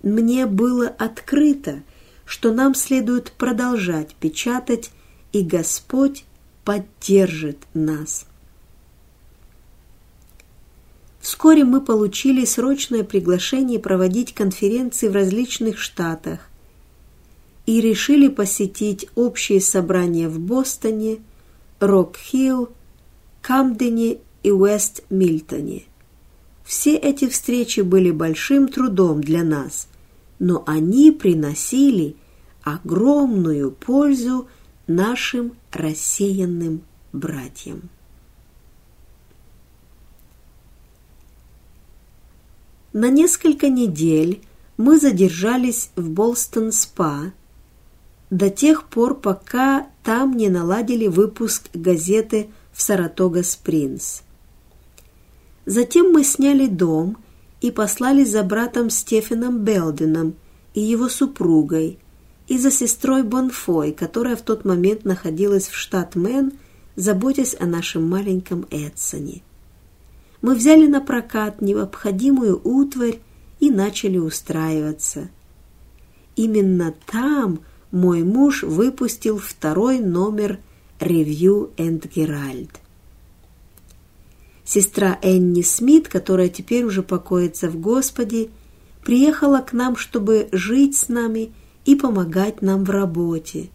Мне 0.02 0.46
было 0.46 0.88
открыто, 0.88 1.82
что 2.24 2.52
нам 2.52 2.74
следует 2.74 3.30
продолжать 3.30 4.16
печатать, 4.16 4.90
и 5.32 5.42
Господь 5.42 6.24
поддержит 6.64 7.58
нас. 7.74 8.26
Вскоре 11.20 11.62
мы 11.62 11.80
получили 11.80 12.44
срочное 12.44 13.04
приглашение 13.04 13.78
проводить 13.78 14.34
конференции 14.34 15.06
в 15.06 15.12
различных 15.12 15.78
штатах 15.78 16.40
и 17.66 17.80
решили 17.80 18.26
посетить 18.26 19.08
общие 19.14 19.60
собрания 19.60 20.28
в 20.28 20.40
Бостоне, 20.40 21.18
Рок-Хилл, 21.78 22.70
Камдене 23.42 24.18
и 24.42 24.50
Уэст-Мильтоне. 24.50 25.84
Все 26.64 26.96
эти 26.96 27.28
встречи 27.28 27.80
были 27.80 28.10
большим 28.10 28.68
трудом 28.68 29.22
для 29.22 29.42
нас, 29.42 29.88
но 30.38 30.62
они 30.66 31.10
приносили 31.12 32.16
огромную 32.62 33.72
пользу 33.72 34.48
нашим 34.86 35.54
рассеянным 35.72 36.82
братьям. 37.12 37.88
На 42.92 43.10
несколько 43.10 43.68
недель 43.68 44.42
мы 44.76 44.98
задержались 44.98 45.90
в 45.94 46.10
Болстон-спа 46.10 47.32
до 48.30 48.50
тех 48.50 48.88
пор, 48.88 49.14
пока 49.14 49.88
там 50.02 50.36
не 50.36 50.48
наладили 50.48 51.06
выпуск 51.06 51.68
газеты 51.74 52.50
в 52.72 52.82
Саратога-Спринс. 52.82 54.22
Затем 55.68 56.12
мы 56.12 56.24
сняли 56.24 56.66
дом 56.66 57.18
и 57.60 57.70
послали 57.70 58.24
за 58.24 58.42
братом 58.42 58.88
Стефаном 58.88 59.64
Белденом 59.64 60.34
и 60.72 60.80
его 60.80 61.10
супругой, 61.10 61.98
и 62.46 62.56
за 62.56 62.70
сестрой 62.70 63.22
Бонфой, 63.22 63.92
которая 63.92 64.34
в 64.36 64.40
тот 64.40 64.64
момент 64.64 65.04
находилась 65.04 65.68
в 65.68 65.74
штате 65.74 66.16
Мэн, 66.16 66.52
заботясь 66.96 67.54
о 67.60 67.66
нашем 67.66 68.08
маленьком 68.08 68.66
Эдсоне. 68.70 69.42
Мы 70.40 70.54
взяли 70.54 70.86
на 70.86 71.02
прокат 71.02 71.60
необходимую 71.60 72.62
утварь 72.64 73.18
и 73.60 73.70
начали 73.70 74.16
устраиваться. 74.16 75.28
Именно 76.34 76.94
там 77.04 77.60
мой 77.90 78.22
муж 78.22 78.62
выпустил 78.62 79.36
второй 79.36 79.98
номер 79.98 80.60
«Review 80.98 81.72
and 81.76 82.06
Herald». 82.06 82.70
Сестра 84.68 85.18
Энни 85.22 85.62
Смит, 85.62 86.08
которая 86.08 86.50
теперь 86.50 86.84
уже 86.84 87.02
покоится 87.02 87.70
в 87.70 87.80
Господе, 87.80 88.50
приехала 89.02 89.60
к 89.60 89.72
нам, 89.72 89.96
чтобы 89.96 90.50
жить 90.52 90.94
с 90.94 91.08
нами 91.08 91.54
и 91.86 91.94
помогать 91.94 92.60
нам 92.60 92.84
в 92.84 92.90
работе. 92.90 93.70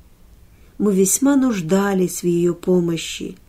Мы 0.77 0.93
весьма 0.93 1.35
нуждались 1.35 2.21
в 2.21 2.25
ее 2.25 2.53
помощи. 2.53 3.39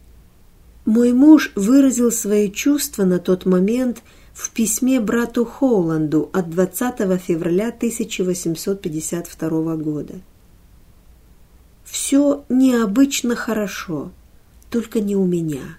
Мой 0.86 1.12
муж 1.12 1.52
выразил 1.54 2.10
свои 2.10 2.50
чувства 2.50 3.04
на 3.04 3.18
тот 3.18 3.44
момент 3.44 4.02
в 4.32 4.50
письме 4.50 4.98
брату 4.98 5.44
Холланду 5.44 6.30
от 6.32 6.48
20 6.48 7.20
февраля 7.20 7.68
1852 7.68 9.76
года. 9.76 10.14
«Все 11.84 12.46
необычно 12.48 13.36
хорошо, 13.36 14.12
только 14.70 15.00
не 15.00 15.14
у 15.14 15.26
меня. 15.26 15.76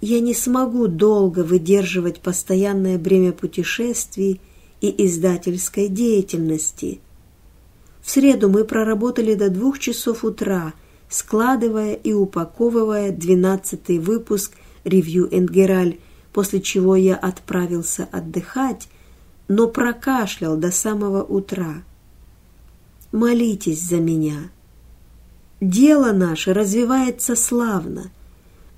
Я 0.00 0.20
не 0.20 0.34
смогу 0.34 0.86
долго 0.86 1.40
выдерживать 1.40 2.20
постоянное 2.20 2.98
бремя 2.98 3.32
путешествий 3.32 4.40
и 4.80 5.06
издательской 5.06 5.88
деятельности. 5.88 7.00
В 8.00 8.10
среду 8.10 8.48
мы 8.48 8.64
проработали 8.64 9.34
до 9.34 9.50
двух 9.50 9.78
часов 9.78 10.24
утра– 10.24 10.72
складывая 11.08 11.94
и 11.94 12.12
упаковывая 12.12 13.10
двенадцатый 13.12 13.98
выпуск 13.98 14.52
«Ревью 14.84 15.28
Энгераль», 15.30 15.98
после 16.32 16.60
чего 16.60 16.94
я 16.94 17.16
отправился 17.16 18.08
отдыхать, 18.12 18.88
но 19.48 19.66
прокашлял 19.66 20.56
до 20.56 20.70
самого 20.70 21.22
утра. 21.22 21.82
Молитесь 23.10 23.82
за 23.82 23.96
меня. 23.96 24.50
Дело 25.60 26.12
наше 26.12 26.52
развивается 26.52 27.34
славно. 27.34 28.10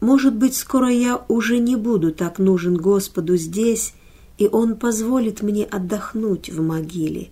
Может 0.01 0.35
быть, 0.35 0.57
скоро 0.57 0.91
я 0.91 1.25
уже 1.29 1.59
не 1.59 1.77
буду 1.77 2.13
так 2.13 2.39
нужен 2.39 2.77
Господу 2.77 3.37
здесь, 3.37 3.95
и 4.39 4.49
Он 4.49 4.77
позволит 4.77 5.43
мне 5.43 5.65
отдохнуть 5.65 6.49
в 6.49 6.63
могиле. 6.63 7.29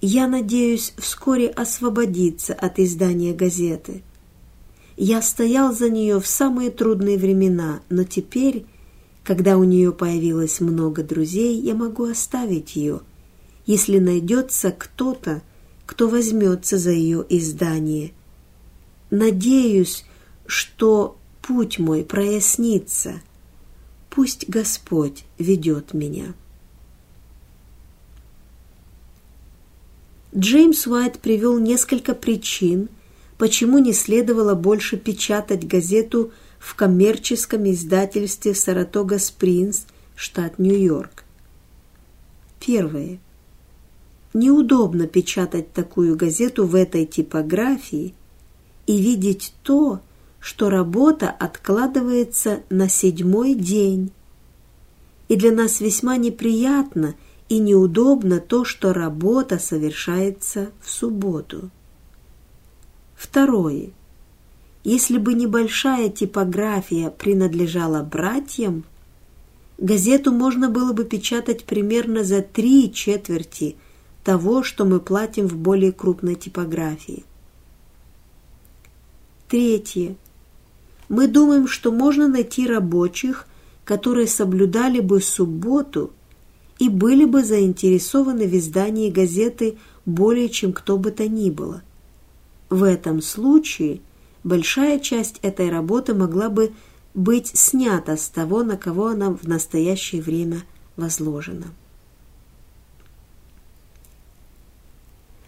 Я 0.00 0.26
надеюсь 0.26 0.94
вскоре 0.98 1.46
освободиться 1.46 2.54
от 2.54 2.80
издания 2.80 3.32
газеты. 3.32 4.02
Я 4.96 5.22
стоял 5.22 5.72
за 5.72 5.90
нее 5.90 6.20
в 6.20 6.26
самые 6.26 6.72
трудные 6.72 7.16
времена, 7.16 7.80
но 7.88 8.02
теперь, 8.02 8.66
когда 9.22 9.56
у 9.56 9.62
нее 9.62 9.92
появилось 9.92 10.60
много 10.60 11.04
друзей, 11.04 11.56
я 11.60 11.76
могу 11.76 12.04
оставить 12.04 12.74
ее, 12.74 13.00
если 13.64 13.98
найдется 13.98 14.72
кто-то, 14.72 15.42
кто 15.86 16.08
возьмется 16.08 16.78
за 16.78 16.90
ее 16.90 17.24
издание. 17.28 18.10
Надеюсь, 19.10 20.04
что 20.46 21.16
путь 21.42 21.78
мой 21.78 22.04
прояснится. 22.04 23.20
Пусть 24.08 24.48
Господь 24.48 25.24
ведет 25.38 25.92
меня. 25.92 26.34
Джеймс 30.34 30.86
Уайт 30.86 31.18
привел 31.18 31.58
несколько 31.58 32.14
причин, 32.14 32.88
почему 33.36 33.78
не 33.78 33.92
следовало 33.92 34.54
больше 34.54 34.96
печатать 34.96 35.66
газету 35.66 36.32
в 36.58 36.74
коммерческом 36.74 37.70
издательстве 37.70 38.54
Саратога 38.54 39.18
Спринс, 39.18 39.86
штат 40.14 40.58
Нью-Йорк. 40.58 41.24
Первое. 42.64 43.18
Неудобно 44.32 45.06
печатать 45.06 45.72
такую 45.72 46.16
газету 46.16 46.66
в 46.66 46.74
этой 46.74 47.04
типографии 47.04 48.14
и 48.86 48.96
видеть 49.02 49.52
то, 49.62 49.96
что 49.96 50.02
работа 50.68 51.30
откладывается 51.30 52.62
на 52.68 52.88
седьмой 52.88 53.54
день. 53.54 54.12
И 55.28 55.36
для 55.36 55.52
нас 55.52 55.80
весьма 55.80 56.16
неприятно– 56.16 57.14
и 57.52 57.58
неудобно 57.58 58.40
то, 58.40 58.64
что 58.64 58.94
работа 58.94 59.58
совершается 59.58 60.70
в 60.80 60.88
субботу. 60.88 61.68
Второе. 63.14 63.90
Если 64.84 65.18
бы 65.18 65.34
небольшая 65.34 66.08
типография 66.08 67.10
принадлежала 67.10 68.02
братьям, 68.02 68.84
газету 69.76 70.32
можно 70.32 70.70
было 70.70 70.94
бы 70.94 71.04
печатать 71.04 71.64
примерно 71.64 72.24
за 72.24 72.40
три 72.40 72.90
четверти 72.90 73.76
того, 74.24 74.62
что 74.62 74.86
мы 74.86 74.98
платим 74.98 75.46
в 75.46 75.58
более 75.58 75.92
крупной 75.92 76.36
типографии. 76.36 77.22
Третье. 79.50 80.16
Мы 81.12 81.28
думаем, 81.28 81.68
что 81.68 81.92
можно 81.92 82.26
найти 82.26 82.66
рабочих, 82.66 83.46
которые 83.84 84.26
соблюдали 84.26 84.98
бы 84.98 85.20
субботу– 85.20 86.10
и 86.82 86.88
были 86.88 87.24
бы 87.24 87.44
заинтересованы 87.44 88.48
в 88.48 88.58
издании 88.58 89.08
газеты 89.08 89.78
более 90.04 90.48
чем 90.48 90.72
кто 90.72 90.98
бы 90.98 91.12
то 91.12 91.28
ни 91.28 91.48
было. 91.48 91.80
В 92.70 92.82
этом 92.82 93.22
случае 93.22 94.00
большая 94.42 94.98
часть 94.98 95.38
этой 95.42 95.70
работы 95.70 96.12
могла 96.12 96.48
бы 96.48 96.72
быть 97.14 97.56
снята 97.56 98.16
с 98.16 98.28
того, 98.28 98.64
на 98.64 98.76
кого 98.76 99.06
она 99.06 99.30
в 99.30 99.44
настоящее 99.44 100.22
время 100.22 100.62
возложена. 100.96 101.66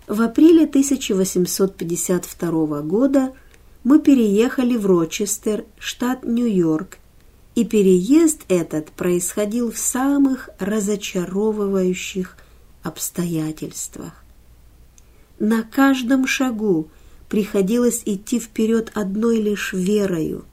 В 0.07 0.23
апреле 0.23 0.67
1852 0.67 2.83
года 2.83 3.33
мы 3.85 4.01
переехали 4.01 4.77
в 4.77 4.87
Рочестер, 4.87 5.65
штат 5.79 6.25
Нью-Йорк, 6.25 6.99
и 7.55 7.65
переезд 7.65 8.41
этот 8.49 8.91
происходил 8.91 9.71
в 9.71 9.79
самых 9.79 10.49
разочаровывающих 10.59 12.37
обстоятельствах. 12.83 14.25
На 15.39 15.63
каждом 15.63 16.27
шагу 16.27 16.89
приходилось 17.29 18.03
идти 18.07 18.41
вперед 18.41 18.91
одной 18.95 19.41
лишь 19.41 19.73
верою. 19.73 20.45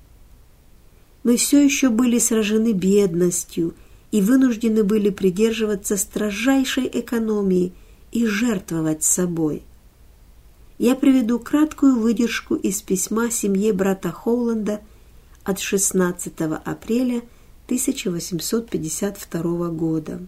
Мы 1.23 1.37
все 1.37 1.63
еще 1.63 1.89
были 1.89 2.19
сражены 2.19 2.73
бедностью 2.73 3.73
и 4.11 4.21
вынуждены 4.21 4.83
были 4.83 5.09
придерживаться 5.09 5.97
строжайшей 5.97 6.89
экономии 6.91 7.73
и 8.11 8.25
жертвовать 8.25 9.03
собой. 9.03 9.63
Я 10.81 10.95
приведу 10.95 11.37
краткую 11.37 11.99
выдержку 11.99 12.55
из 12.55 12.81
письма 12.81 13.29
семье 13.29 13.71
брата 13.71 14.09
Холланда– 14.09 14.81
от 15.43 15.59
16 15.59 16.41
апреля 16.41 17.21
1852 17.67 19.69
года. 19.69 20.19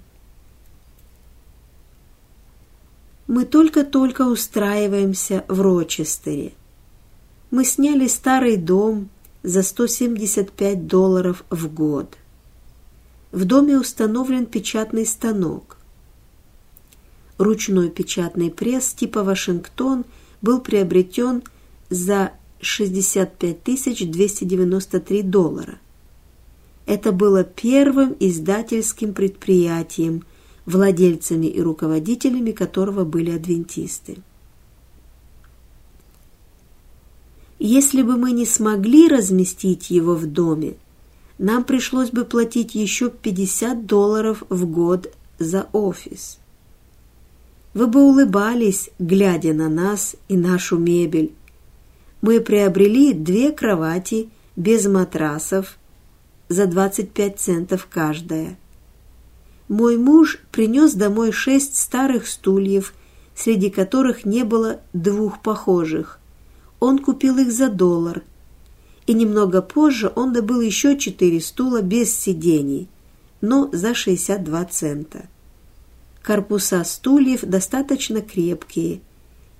Мы 3.26 3.46
только-только 3.46 4.28
устраиваемся 4.28 5.44
в 5.48 5.60
Рочестере. 5.60 6.54
Мы 7.50 7.66
сняли 7.66 8.06
старый 8.06 8.58
дом 8.58 9.10
за 9.42 9.64
175 9.64 10.86
долларов 10.86 11.46
в 11.50 11.74
год. 11.74 12.16
В 13.32 13.46
доме 13.46 13.80
установлен 13.80 14.46
печатный 14.46 15.08
станок. 15.08 15.78
Ручной 17.40 17.90
печатный 17.90 18.52
пресс 18.52 18.94
типа 18.94 19.24
«Вашингтон» 19.24 20.06
был 20.44 20.62
приобретен 20.62 21.42
за 21.90 22.34
65 22.62 23.64
293 24.12 25.22
доллара. 25.24 25.80
Это 26.86 27.12
было 27.12 27.44
первым 27.44 28.16
издательским 28.20 29.14
предприятием, 29.14 30.24
владельцами 30.66 31.48
и 31.48 31.62
руководителями 31.62 32.52
которого 32.52 33.06
были 33.06 33.32
адвентисты. 33.32 34.18
Если 37.60 38.02
бы 38.02 38.18
мы 38.18 38.34
не 38.34 38.46
смогли 38.46 39.08
разместить 39.08 39.90
его 39.90 40.16
в 40.16 40.26
доме, 40.26 40.76
нам 41.38 41.64
пришлось 41.64 42.10
бы 42.10 42.26
платить 42.26 42.76
еще 42.76 43.10
50 43.10 43.86
долларов 43.86 44.44
в 44.50 44.66
год 44.66 45.14
за 45.40 45.70
офис. 45.72 46.40
Вы 47.74 47.88
бы 47.88 48.04
улыбались, 48.04 48.90
глядя 49.00 49.54
на 49.54 49.68
нас 49.68 50.16
и 50.28 50.38
нашу 50.38 50.78
мебель. 50.78 51.34
Мы 52.22 52.40
приобрели 52.40 53.14
две 53.14 53.52
кровати 53.52 54.30
без 54.56 54.86
матрасов 54.86 55.78
за 56.50 56.68
25 56.68 57.40
центов 57.40 57.88
каждая. 57.90 58.58
Мой 59.68 59.98
муж 59.98 60.40
принес 60.52 60.94
домой 60.94 61.32
шесть 61.32 61.76
старых 61.76 62.28
стульев, 62.28 62.94
среди 63.34 63.72
которых 63.72 64.24
не 64.24 64.44
было 64.44 64.82
двух 64.94 65.42
похожих. 65.42 66.20
Он 66.80 67.00
купил 67.00 67.40
их 67.40 67.52
за 67.52 67.70
доллар. 67.70 68.22
И 69.08 69.14
немного 69.14 69.62
позже 69.62 70.12
он 70.16 70.32
добыл 70.32 70.62
еще 70.62 70.98
четыре 70.98 71.42
стула 71.42 71.82
без 71.82 72.16
сидений, 72.16 72.88
но 73.42 73.70
за 73.74 73.96
62 73.96 74.66
цента. 74.66 75.28
Корпуса 76.24 76.86
стульев 76.86 77.42
достаточно 77.42 78.22
крепкие, 78.22 79.02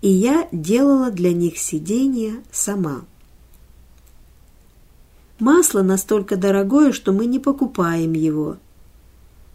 и 0.02 0.10
я 0.10 0.48
делала 0.54 1.12
для 1.12 1.34
них 1.34 1.58
сиденья 1.58 2.42
сама. 2.54 3.04
Масло 5.40 5.82
настолько 5.82 6.38
дорогое, 6.38 6.94
что 6.94 7.12
мы 7.12 7.26
не 7.26 7.38
покупаем 7.38 8.14
его. 8.14 8.58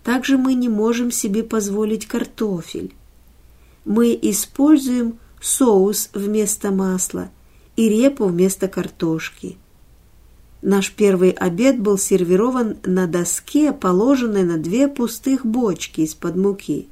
Также 0.05 0.37
мы 0.37 0.53
не 0.53 0.69
можем 0.69 1.11
себе 1.11 1.43
позволить 1.43 2.07
картофель. 2.07 2.95
Мы 3.87 4.19
используем 4.21 5.19
соус 5.41 6.11
вместо 6.13 6.71
масла 6.71 7.31
и 7.77 7.89
репу 7.89 8.27
вместо 8.27 8.69
картошки. 8.69 9.57
Наш 10.61 10.93
первый 10.93 11.31
обед 11.31 11.81
был 11.81 11.97
сервирован 11.97 12.77
на 12.85 13.07
доске, 13.07 13.73
положенной 13.73 14.43
на 14.43 14.59
две 14.59 14.89
пустых 14.89 15.47
бочки 15.47 16.03
из-под 16.03 16.37
муки. 16.37 16.89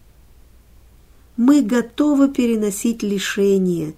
Мы 1.37 1.61
готовы 1.61 2.29
переносить 2.29 3.03
лишения, 3.03 3.93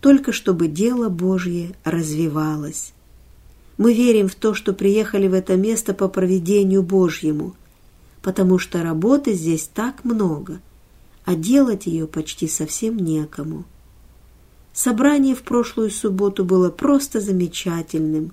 только 0.00 0.32
чтобы 0.32 0.66
дело 0.66 1.10
Божье 1.10 1.74
развивалось. 1.84 2.94
Мы 3.76 3.92
верим 3.92 4.28
в 4.28 4.34
то, 4.34 4.54
что 4.54 4.72
приехали 4.72 5.28
в 5.28 5.34
это 5.34 5.56
место 5.56 5.92
по 5.92 6.08
проведению 6.08 6.82
Божьему, 6.82 7.54
потому 8.22 8.58
что 8.58 8.82
работы 8.82 9.34
здесь 9.34 9.68
так 9.72 10.04
много, 10.04 10.60
а 11.24 11.34
делать 11.34 11.86
ее 11.86 12.06
почти 12.06 12.48
совсем 12.48 12.96
некому. 12.96 13.64
Собрание 14.72 15.34
в 15.34 15.42
прошлую 15.42 15.90
субботу 15.90 16.44
было 16.44 16.70
просто 16.70 17.20
замечательным. 17.20 18.32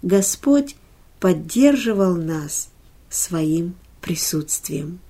Господь 0.00 0.76
поддерживал 1.20 2.16
нас 2.16 2.70
своим 3.10 3.74
присутствием. 4.00 5.00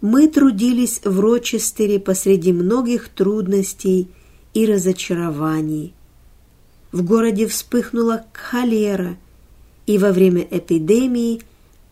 Мы 0.00 0.28
трудились 0.28 1.00
в 1.04 1.20
Рочестере 1.20 1.98
посреди 1.98 2.52
многих 2.52 3.08
трудностей 3.08 4.08
и 4.52 4.66
разочарований. 4.66 5.94
В 6.92 7.02
городе 7.02 7.46
вспыхнула 7.46 8.24
холера, 8.32 9.16
и 9.86 9.98
во 9.98 10.12
время 10.12 10.46
эпидемии 10.50 11.42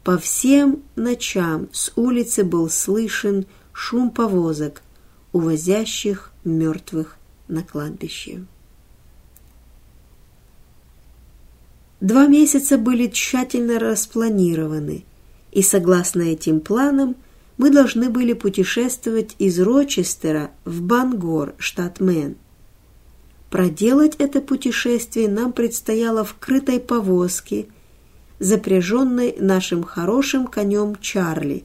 по 0.03 0.19
всем 0.19 0.83
ночам 0.97 1.69
с 1.73 1.93
улицы 1.97 2.45
был 2.45 2.69
слышен 2.69 3.47
шум 3.73 4.11
повозок, 4.11 4.83
увозящих 5.33 6.31
мертвых 6.45 7.17
на 7.49 7.63
кладбище. 7.63 8.45
Два 12.01 12.27
месяца 12.27 12.77
были 12.77 13.09
тщательно 13.09 13.79
распланированы, 13.79 15.05
и 15.53 15.63
согласно 15.63 16.23
этим 16.23 16.61
планам 16.61 17.17
мы 17.57 17.71
должны 17.71 18.11
были 18.11 18.33
путешествовать 18.33 19.37
из 19.39 19.61
Рочестера 19.61 20.51
в 20.65 20.83
Бангор, 20.83 21.55
штат 21.59 22.01
Мэн. 22.01 22.37
Проделать 23.51 24.17
это 24.19 24.41
путешествие 24.41 25.29
нам 25.29 25.53
предстояло 25.53 26.25
в 26.25 26.37
крытой 26.39 26.81
повозке, 26.81 27.67
запряженной 28.41 29.37
нашим 29.39 29.85
хорошим 29.85 30.49
конем 30.49 30.97
Чарли, 31.01 31.65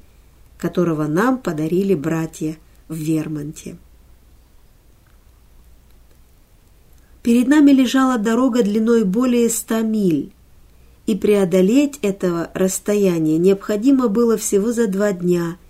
которого 0.59 1.07
нам 1.07 1.39
подарили 1.39 1.95
братья 1.95 2.57
в 2.87 2.95
Вермонте. 2.95 3.77
Перед 7.23 7.47
нами 7.47 7.71
лежала 7.71 8.17
дорога 8.17 8.61
длиной 8.61 9.03
более 9.03 9.49
ста 9.49 9.81
миль, 9.81 10.31
и 11.07 11.15
преодолеть 11.15 11.97
этого 12.03 12.51
расстояния 12.53 13.39
необходимо 13.39 14.07
было 14.07 14.37
всего 14.37 14.71
за 14.71 14.87
два 14.87 15.11
дня– 15.13 15.57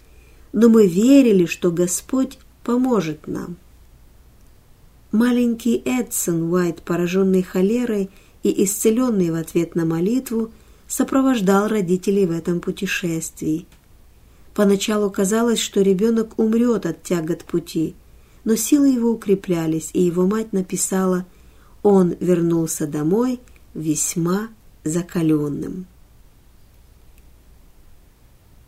но 0.52 0.70
мы 0.70 0.88
верили, 0.88 1.46
что 1.46 1.72
Господь 1.72 2.38
поможет 2.64 3.28
нам. 3.28 3.58
Маленький 5.12 5.82
Эдсон 5.86 6.52
Уайт, 6.52 6.82
пораженный 6.84 7.42
холерой 7.42 8.10
и 8.44 8.64
исцеленный 8.64 9.32
в 9.32 9.36
ответ 9.36 9.76
на 9.76 9.86
молитву, 9.86 10.52
сопровождал 10.88 11.68
родителей 11.68 12.26
в 12.26 12.32
этом 12.32 12.60
путешествии. 12.60 13.66
Поначалу 14.54 15.10
казалось, 15.10 15.60
что 15.60 15.82
ребенок 15.82 16.38
умрет 16.38 16.86
от 16.86 17.04
тягот 17.04 17.44
пути, 17.44 17.96
но 18.44 18.56
силы 18.56 18.90
его 18.90 19.12
укреплялись, 19.12 19.90
и 19.94 20.02
его 20.02 20.26
мать 20.26 20.54
написала 20.54 21.26
«Он 21.84 22.16
вернулся 22.20 22.88
домой 22.88 23.40
весьма 23.74 24.50
закаленным». 24.84 25.86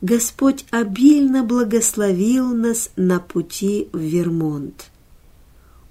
Господь 0.01 0.65
обильно 0.71 1.43
благословил 1.43 2.55
нас 2.55 2.89
на 2.95 3.19
пути 3.19 3.87
в 3.93 3.99
Вермонт. 3.99 4.89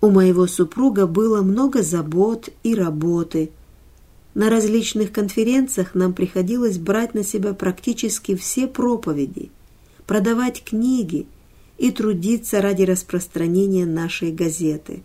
У 0.01 0.11
моего 0.11 0.49
супруга 0.49 1.07
было 1.07 1.43
много 1.43 1.83
забот 1.83 2.49
и 2.65 2.75
работы. 2.75 3.53
На 4.35 4.51
различных 4.51 5.13
конференциях 5.13 5.95
нам 5.95 6.13
приходилось 6.13 6.79
брать 6.79 7.15
на 7.15 7.23
себя 7.23 7.55
практически 7.55 8.35
все 8.35 8.67
проповеди, 8.67 9.51
продавать 10.07 10.65
книги 10.65 11.29
и 11.79 11.93
трудиться 11.93 12.61
ради 12.61 12.83
распространения 12.83 13.87
нашей 13.87 14.33
газеты. 14.33 15.05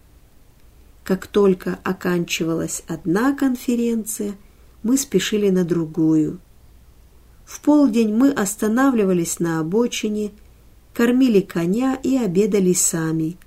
Как 1.04 1.28
только 1.28 1.78
оканчивалась 1.84 2.82
одна 2.88 3.36
конференция, 3.36 4.34
мы 4.82 4.98
спешили 4.98 5.52
на 5.52 5.64
другую– 5.64 6.40
в 7.46 7.62
полдень 7.62 8.14
мы 8.14 8.32
останавливались 8.32 9.40
на 9.40 9.60
обочине, 9.60 10.32
кормили 10.94 11.42
коня 11.42 11.96
и 12.02 12.18
обедали 12.18 12.74
сами. 12.74 13.38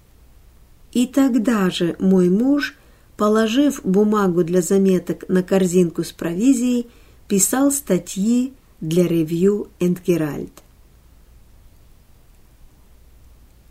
И 0.92 1.07
тогда 1.07 1.68
же 1.70 1.96
мой 1.99 2.30
муж, 2.30 2.76
положив 3.16 3.80
бумагу 3.84 4.44
для 4.44 4.62
заметок 4.62 5.28
на 5.28 5.42
корзинку 5.42 6.05
с 6.05 6.12
провизией, 6.12 6.86
писал 7.26 7.72
статьи 7.72 8.53
для 8.80 9.07
ревью 9.07 9.68
энд 9.80 10.01
Геральт. 10.07 10.62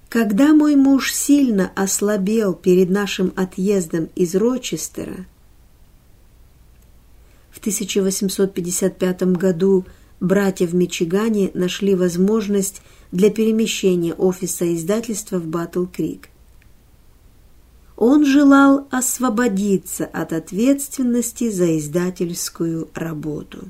Когда 0.09 0.53
мой 0.53 0.75
муж 0.75 1.13
сильно 1.13 1.71
ослабел 1.75 2.53
перед 2.53 2.89
нашим 2.89 3.33
отъездом 3.35 4.09
из 4.15 4.35
Рочестера, 4.35 5.25
в 7.51 7.59
1855 7.59 9.23
году 9.33 9.85
братья 10.19 10.67
в 10.67 10.73
Мичигане 10.73 11.51
нашли 11.53 11.95
возможность 11.95 12.81
для 13.11 13.29
перемещения 13.29 14.13
офиса 14.13 14.73
издательства 14.73 15.37
в 15.37 15.47
Батл-Крик. 15.47 16.29
Он 17.95 18.25
желал 18.25 18.87
освободиться 18.91 20.05
от 20.05 20.33
ответственности 20.33 21.49
за 21.49 21.77
издательскую 21.79 22.89
работу. 22.93 23.69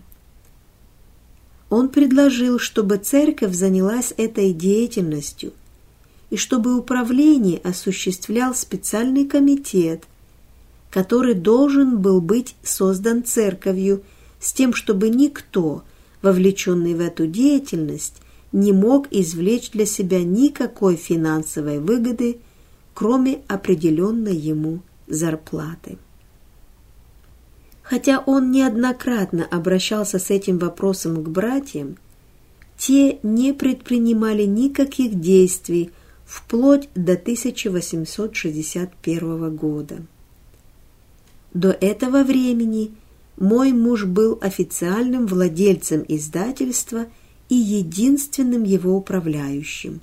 Он 1.69 1.89
предложил, 1.89 2.59
чтобы 2.59 2.97
церковь 2.97 3.53
занялась 3.53 4.13
этой 4.17 4.53
деятельностью 4.53 5.53
и 6.29 6.35
чтобы 6.35 6.77
управление 6.77 7.59
осуществлял 7.59 8.53
специальный 8.53 9.25
комитет, 9.25 10.03
который 10.91 11.33
должен 11.33 11.99
был 11.99 12.19
быть 12.19 12.55
создан 12.63 13.23
церковью 13.23 14.03
с 14.39 14.51
тем, 14.51 14.73
чтобы 14.73 15.09
никто– 15.09 15.83
вовлеченный 16.21 16.93
в 16.93 16.99
эту 16.99 17.27
деятельность, 17.27 18.21
не 18.51 18.71
мог 18.71 19.07
извлечь 19.11 19.71
для 19.71 19.85
себя 19.85 20.23
никакой 20.23 20.95
финансовой 20.95 21.79
выгоды, 21.79 22.39
кроме 22.93 23.41
определенной 23.47 24.35
ему 24.35 24.79
зарплаты. 25.07 25.97
Хотя 27.83 28.19
он 28.19 28.51
неоднократно 28.51 29.45
обращался 29.45 30.19
с 30.19 30.29
этим 30.29 30.57
вопросом 30.57 31.23
к 31.23 31.29
братьям, 31.29 31.97
те 32.77 33.19
не 33.23 33.53
предпринимали 33.53 34.43
никаких 34.43 35.17
действий 35.19 35.91
вплоть 36.25 36.89
до 36.95 37.13
1861 37.13 39.55
года. 39.55 40.05
До 41.53 41.71
этого 41.71 42.23
времени 42.23 42.91
мой 43.37 43.71
муж 43.71 44.05
был 44.05 44.39
официальным 44.41 45.27
владельцем 45.27 46.03
издательства 46.07 47.05
и 47.49 47.55
единственным 47.55 48.63
его 48.63 48.95
управляющим. 48.95 50.01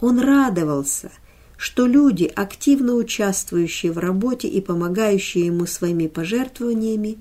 Он 0.00 0.20
радовался, 0.20 1.10
что 1.56 1.86
люди, 1.86 2.30
активно 2.34 2.94
участвующие 2.94 3.92
в 3.92 3.98
работе 3.98 4.48
и 4.48 4.60
помогающие 4.60 5.46
ему 5.46 5.66
своими 5.66 6.06
пожертвованиями, 6.06 7.18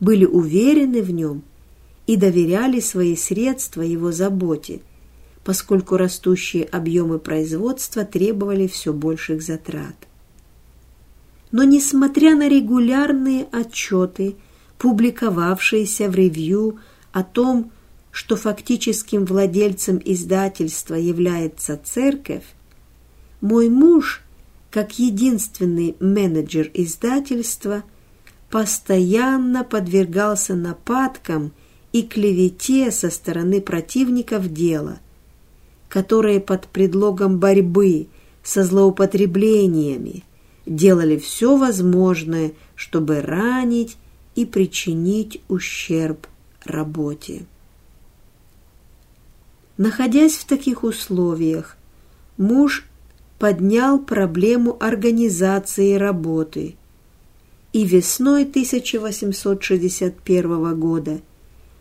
были 0.00 0.24
уверены 0.24 1.02
в 1.02 1.10
нем 1.10 1.42
и 2.06 2.16
доверяли 2.16 2.80
свои 2.80 3.16
средства 3.16 3.82
его 3.82 4.12
заботе, 4.12 4.82
поскольку 5.44 5.96
растущие 5.96 6.64
объемы 6.64 7.18
производства 7.18 8.04
требовали 8.04 8.66
все 8.66 8.92
больших 8.92 9.42
затрат. 9.42 10.09
Но 11.52 11.64
несмотря 11.64 12.36
на 12.36 12.48
регулярные 12.48 13.46
отчеты, 13.50 14.36
публиковавшиеся 14.78 16.08
в 16.08 16.14
ревью 16.14 16.78
о 17.12 17.24
том, 17.24 17.72
что 18.12 18.36
фактическим 18.36 19.24
владельцем 19.24 20.00
издательства 20.04 20.94
является 20.94 21.78
церковь, 21.82 22.44
мой 23.40 23.68
муж, 23.68 24.22
как 24.70 24.98
единственный 24.98 25.96
менеджер 26.00 26.70
издательства, 26.74 27.82
постоянно 28.50 29.64
подвергался 29.64 30.54
нападкам 30.54 31.52
и 31.92 32.02
клевете 32.02 32.90
со 32.90 33.10
стороны 33.10 33.60
противников 33.60 34.52
дела, 34.52 34.98
которые 35.88 36.40
под 36.40 36.66
предлогом 36.68 37.38
борьбы 37.38 38.08
со 38.42 38.64
злоупотреблениями 38.64 40.24
делали 40.66 41.16
все 41.16 41.56
возможное, 41.56 42.52
чтобы 42.74 43.20
ранить 43.20 43.96
и 44.34 44.44
причинить 44.46 45.40
ущерб 45.48 46.26
работе. 46.64 47.44
Находясь 49.76 50.36
в 50.36 50.44
таких 50.44 50.82
условиях, 50.84 51.76
муж 52.36 52.86
поднял 53.38 53.98
проблему 53.98 54.76
организации 54.78 55.94
работы, 55.94 56.76
и 57.72 57.84
весной 57.84 58.42
1861 58.42 60.78
года 60.78 61.20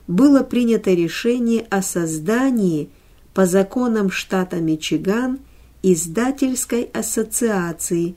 было 0.07 0.43
принято 0.43 0.93
решение 0.93 1.65
о 1.69 1.81
создании 1.81 2.89
по 3.33 3.45
законам 3.45 4.09
штата 4.09 4.55
Мичиган 4.57 5.39
издательской 5.83 6.83
ассоциации, 6.93 8.15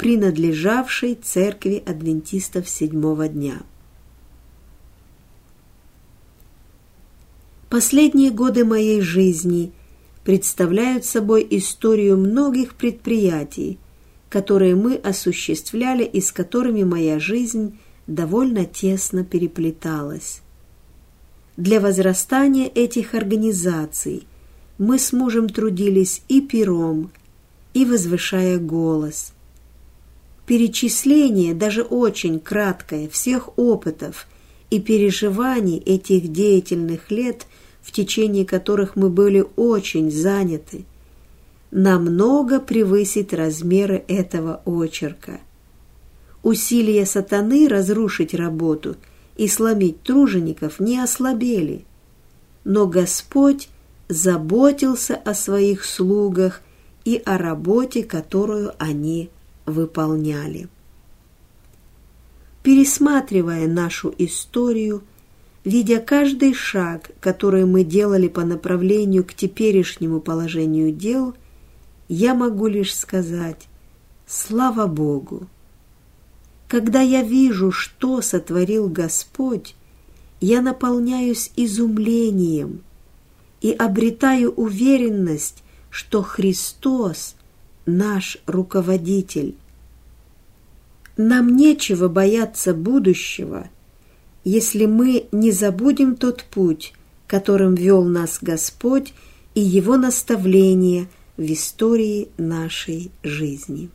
принадлежавшей 0.00 1.14
церкви 1.14 1.82
адвентистов 1.84 2.66
седьмого 2.70 3.28
дня. 3.28 3.60
Последние 7.68 8.30
годы 8.30 8.64
моей 8.64 9.02
жизни 9.02 9.72
представляют 10.24 11.04
собой 11.04 11.46
историю 11.50 12.16
многих 12.16 12.76
предприятий, 12.76 13.78
которые 14.30 14.74
мы 14.74 14.94
осуществляли 14.94 16.04
и 16.04 16.22
с 16.22 16.32
которыми 16.32 16.82
моя 16.82 17.20
жизнь 17.20 17.78
довольно 18.06 18.64
тесно 18.64 19.22
переплеталась. 19.22 20.40
Для 21.58 21.78
возрастания 21.78 22.68
этих 22.74 23.12
организаций 23.12 24.26
мы 24.78 24.98
с 24.98 25.12
мужем 25.12 25.50
трудились 25.50 26.22
и 26.28 26.40
пером, 26.40 27.10
и 27.74 27.84
возвышая 27.84 28.58
голос. 28.58 29.34
Перечисление, 30.50 31.54
даже 31.54 31.82
очень 31.82 32.40
краткое, 32.40 33.08
всех 33.08 33.56
опытов 33.56 34.26
и 34.70 34.80
переживаний 34.80 35.78
этих 35.78 36.32
деятельных 36.32 37.10
лет– 37.10 37.46
в 37.82 37.92
течение 37.92 38.44
которых 38.44 38.96
мы 38.96 39.08
были 39.08 39.44
очень 39.56 40.10
заняты, 40.10 40.84
намного 41.70 42.60
превысит 42.60 43.32
размеры 43.32 44.04
этого 44.08 44.62
очерка. 44.64 45.40
Усилия 46.42 47.06
сатаны 47.06 47.68
разрушить 47.68 48.34
работу 48.34 48.96
и 49.36 49.46
сломить 49.48 50.02
тружеников 50.02 50.80
не 50.80 50.98
ослабели, 50.98 51.84
но 52.64 52.86
Господь 52.86 53.68
заботился 54.08 55.16
о 55.16 55.34
своих 55.34 55.84
слугах 55.84 56.62
и 57.04 57.20
о 57.24 57.38
работе, 57.38 58.02
которую 58.02 58.72
они 58.78 59.30
выполняли. 59.70 60.68
Пересматривая 62.62 63.66
нашу 63.66 64.14
историю, 64.18 65.02
Видя 65.64 66.00
каждый 66.00 66.54
шаг, 66.54 67.10
который 67.20 67.66
мы 67.66 67.84
делали 67.84 68.28
по 68.28 68.44
направлению 68.44 69.24
к 69.24 69.34
теперешнему 69.34 70.20
положению 70.20 70.90
дел, 70.90 71.34
я 72.08 72.34
могу 72.34 72.66
лишь 72.66 72.94
сказать 72.94 73.68
«Слава 74.26 74.86
Богу!». 74.86 75.46
Когда 76.66 77.02
я 77.02 77.22
вижу, 77.22 77.72
что 77.72 78.22
сотворил 78.22 78.88
Господь, 78.88 79.74
я 80.40 80.62
наполняюсь 80.62 81.50
изумлением 81.56 82.82
и 83.60 83.72
обретаю 83.72 84.52
уверенность, 84.52 85.62
что 85.90 86.22
Христос– 86.22 87.34
наш 87.86 88.38
руководитель. 88.46 89.54
Нам 91.16 91.56
нечего 91.56 92.08
бояться 92.08 92.74
будущего– 92.74 93.68
если 94.44 94.86
мы 94.86 95.26
не 95.32 95.52
забудем 95.52 96.16
тот 96.16 96.44
путь, 96.44 96.94
которым 97.26 97.74
вел 97.74 98.04
нас 98.04 98.38
Господь 98.40 99.12
и 99.54 99.60
Его 99.60 99.96
наставления 99.96 101.08
в 101.36 101.52
истории 101.52 102.28
нашей 102.38 103.10
жизни. 103.22 103.90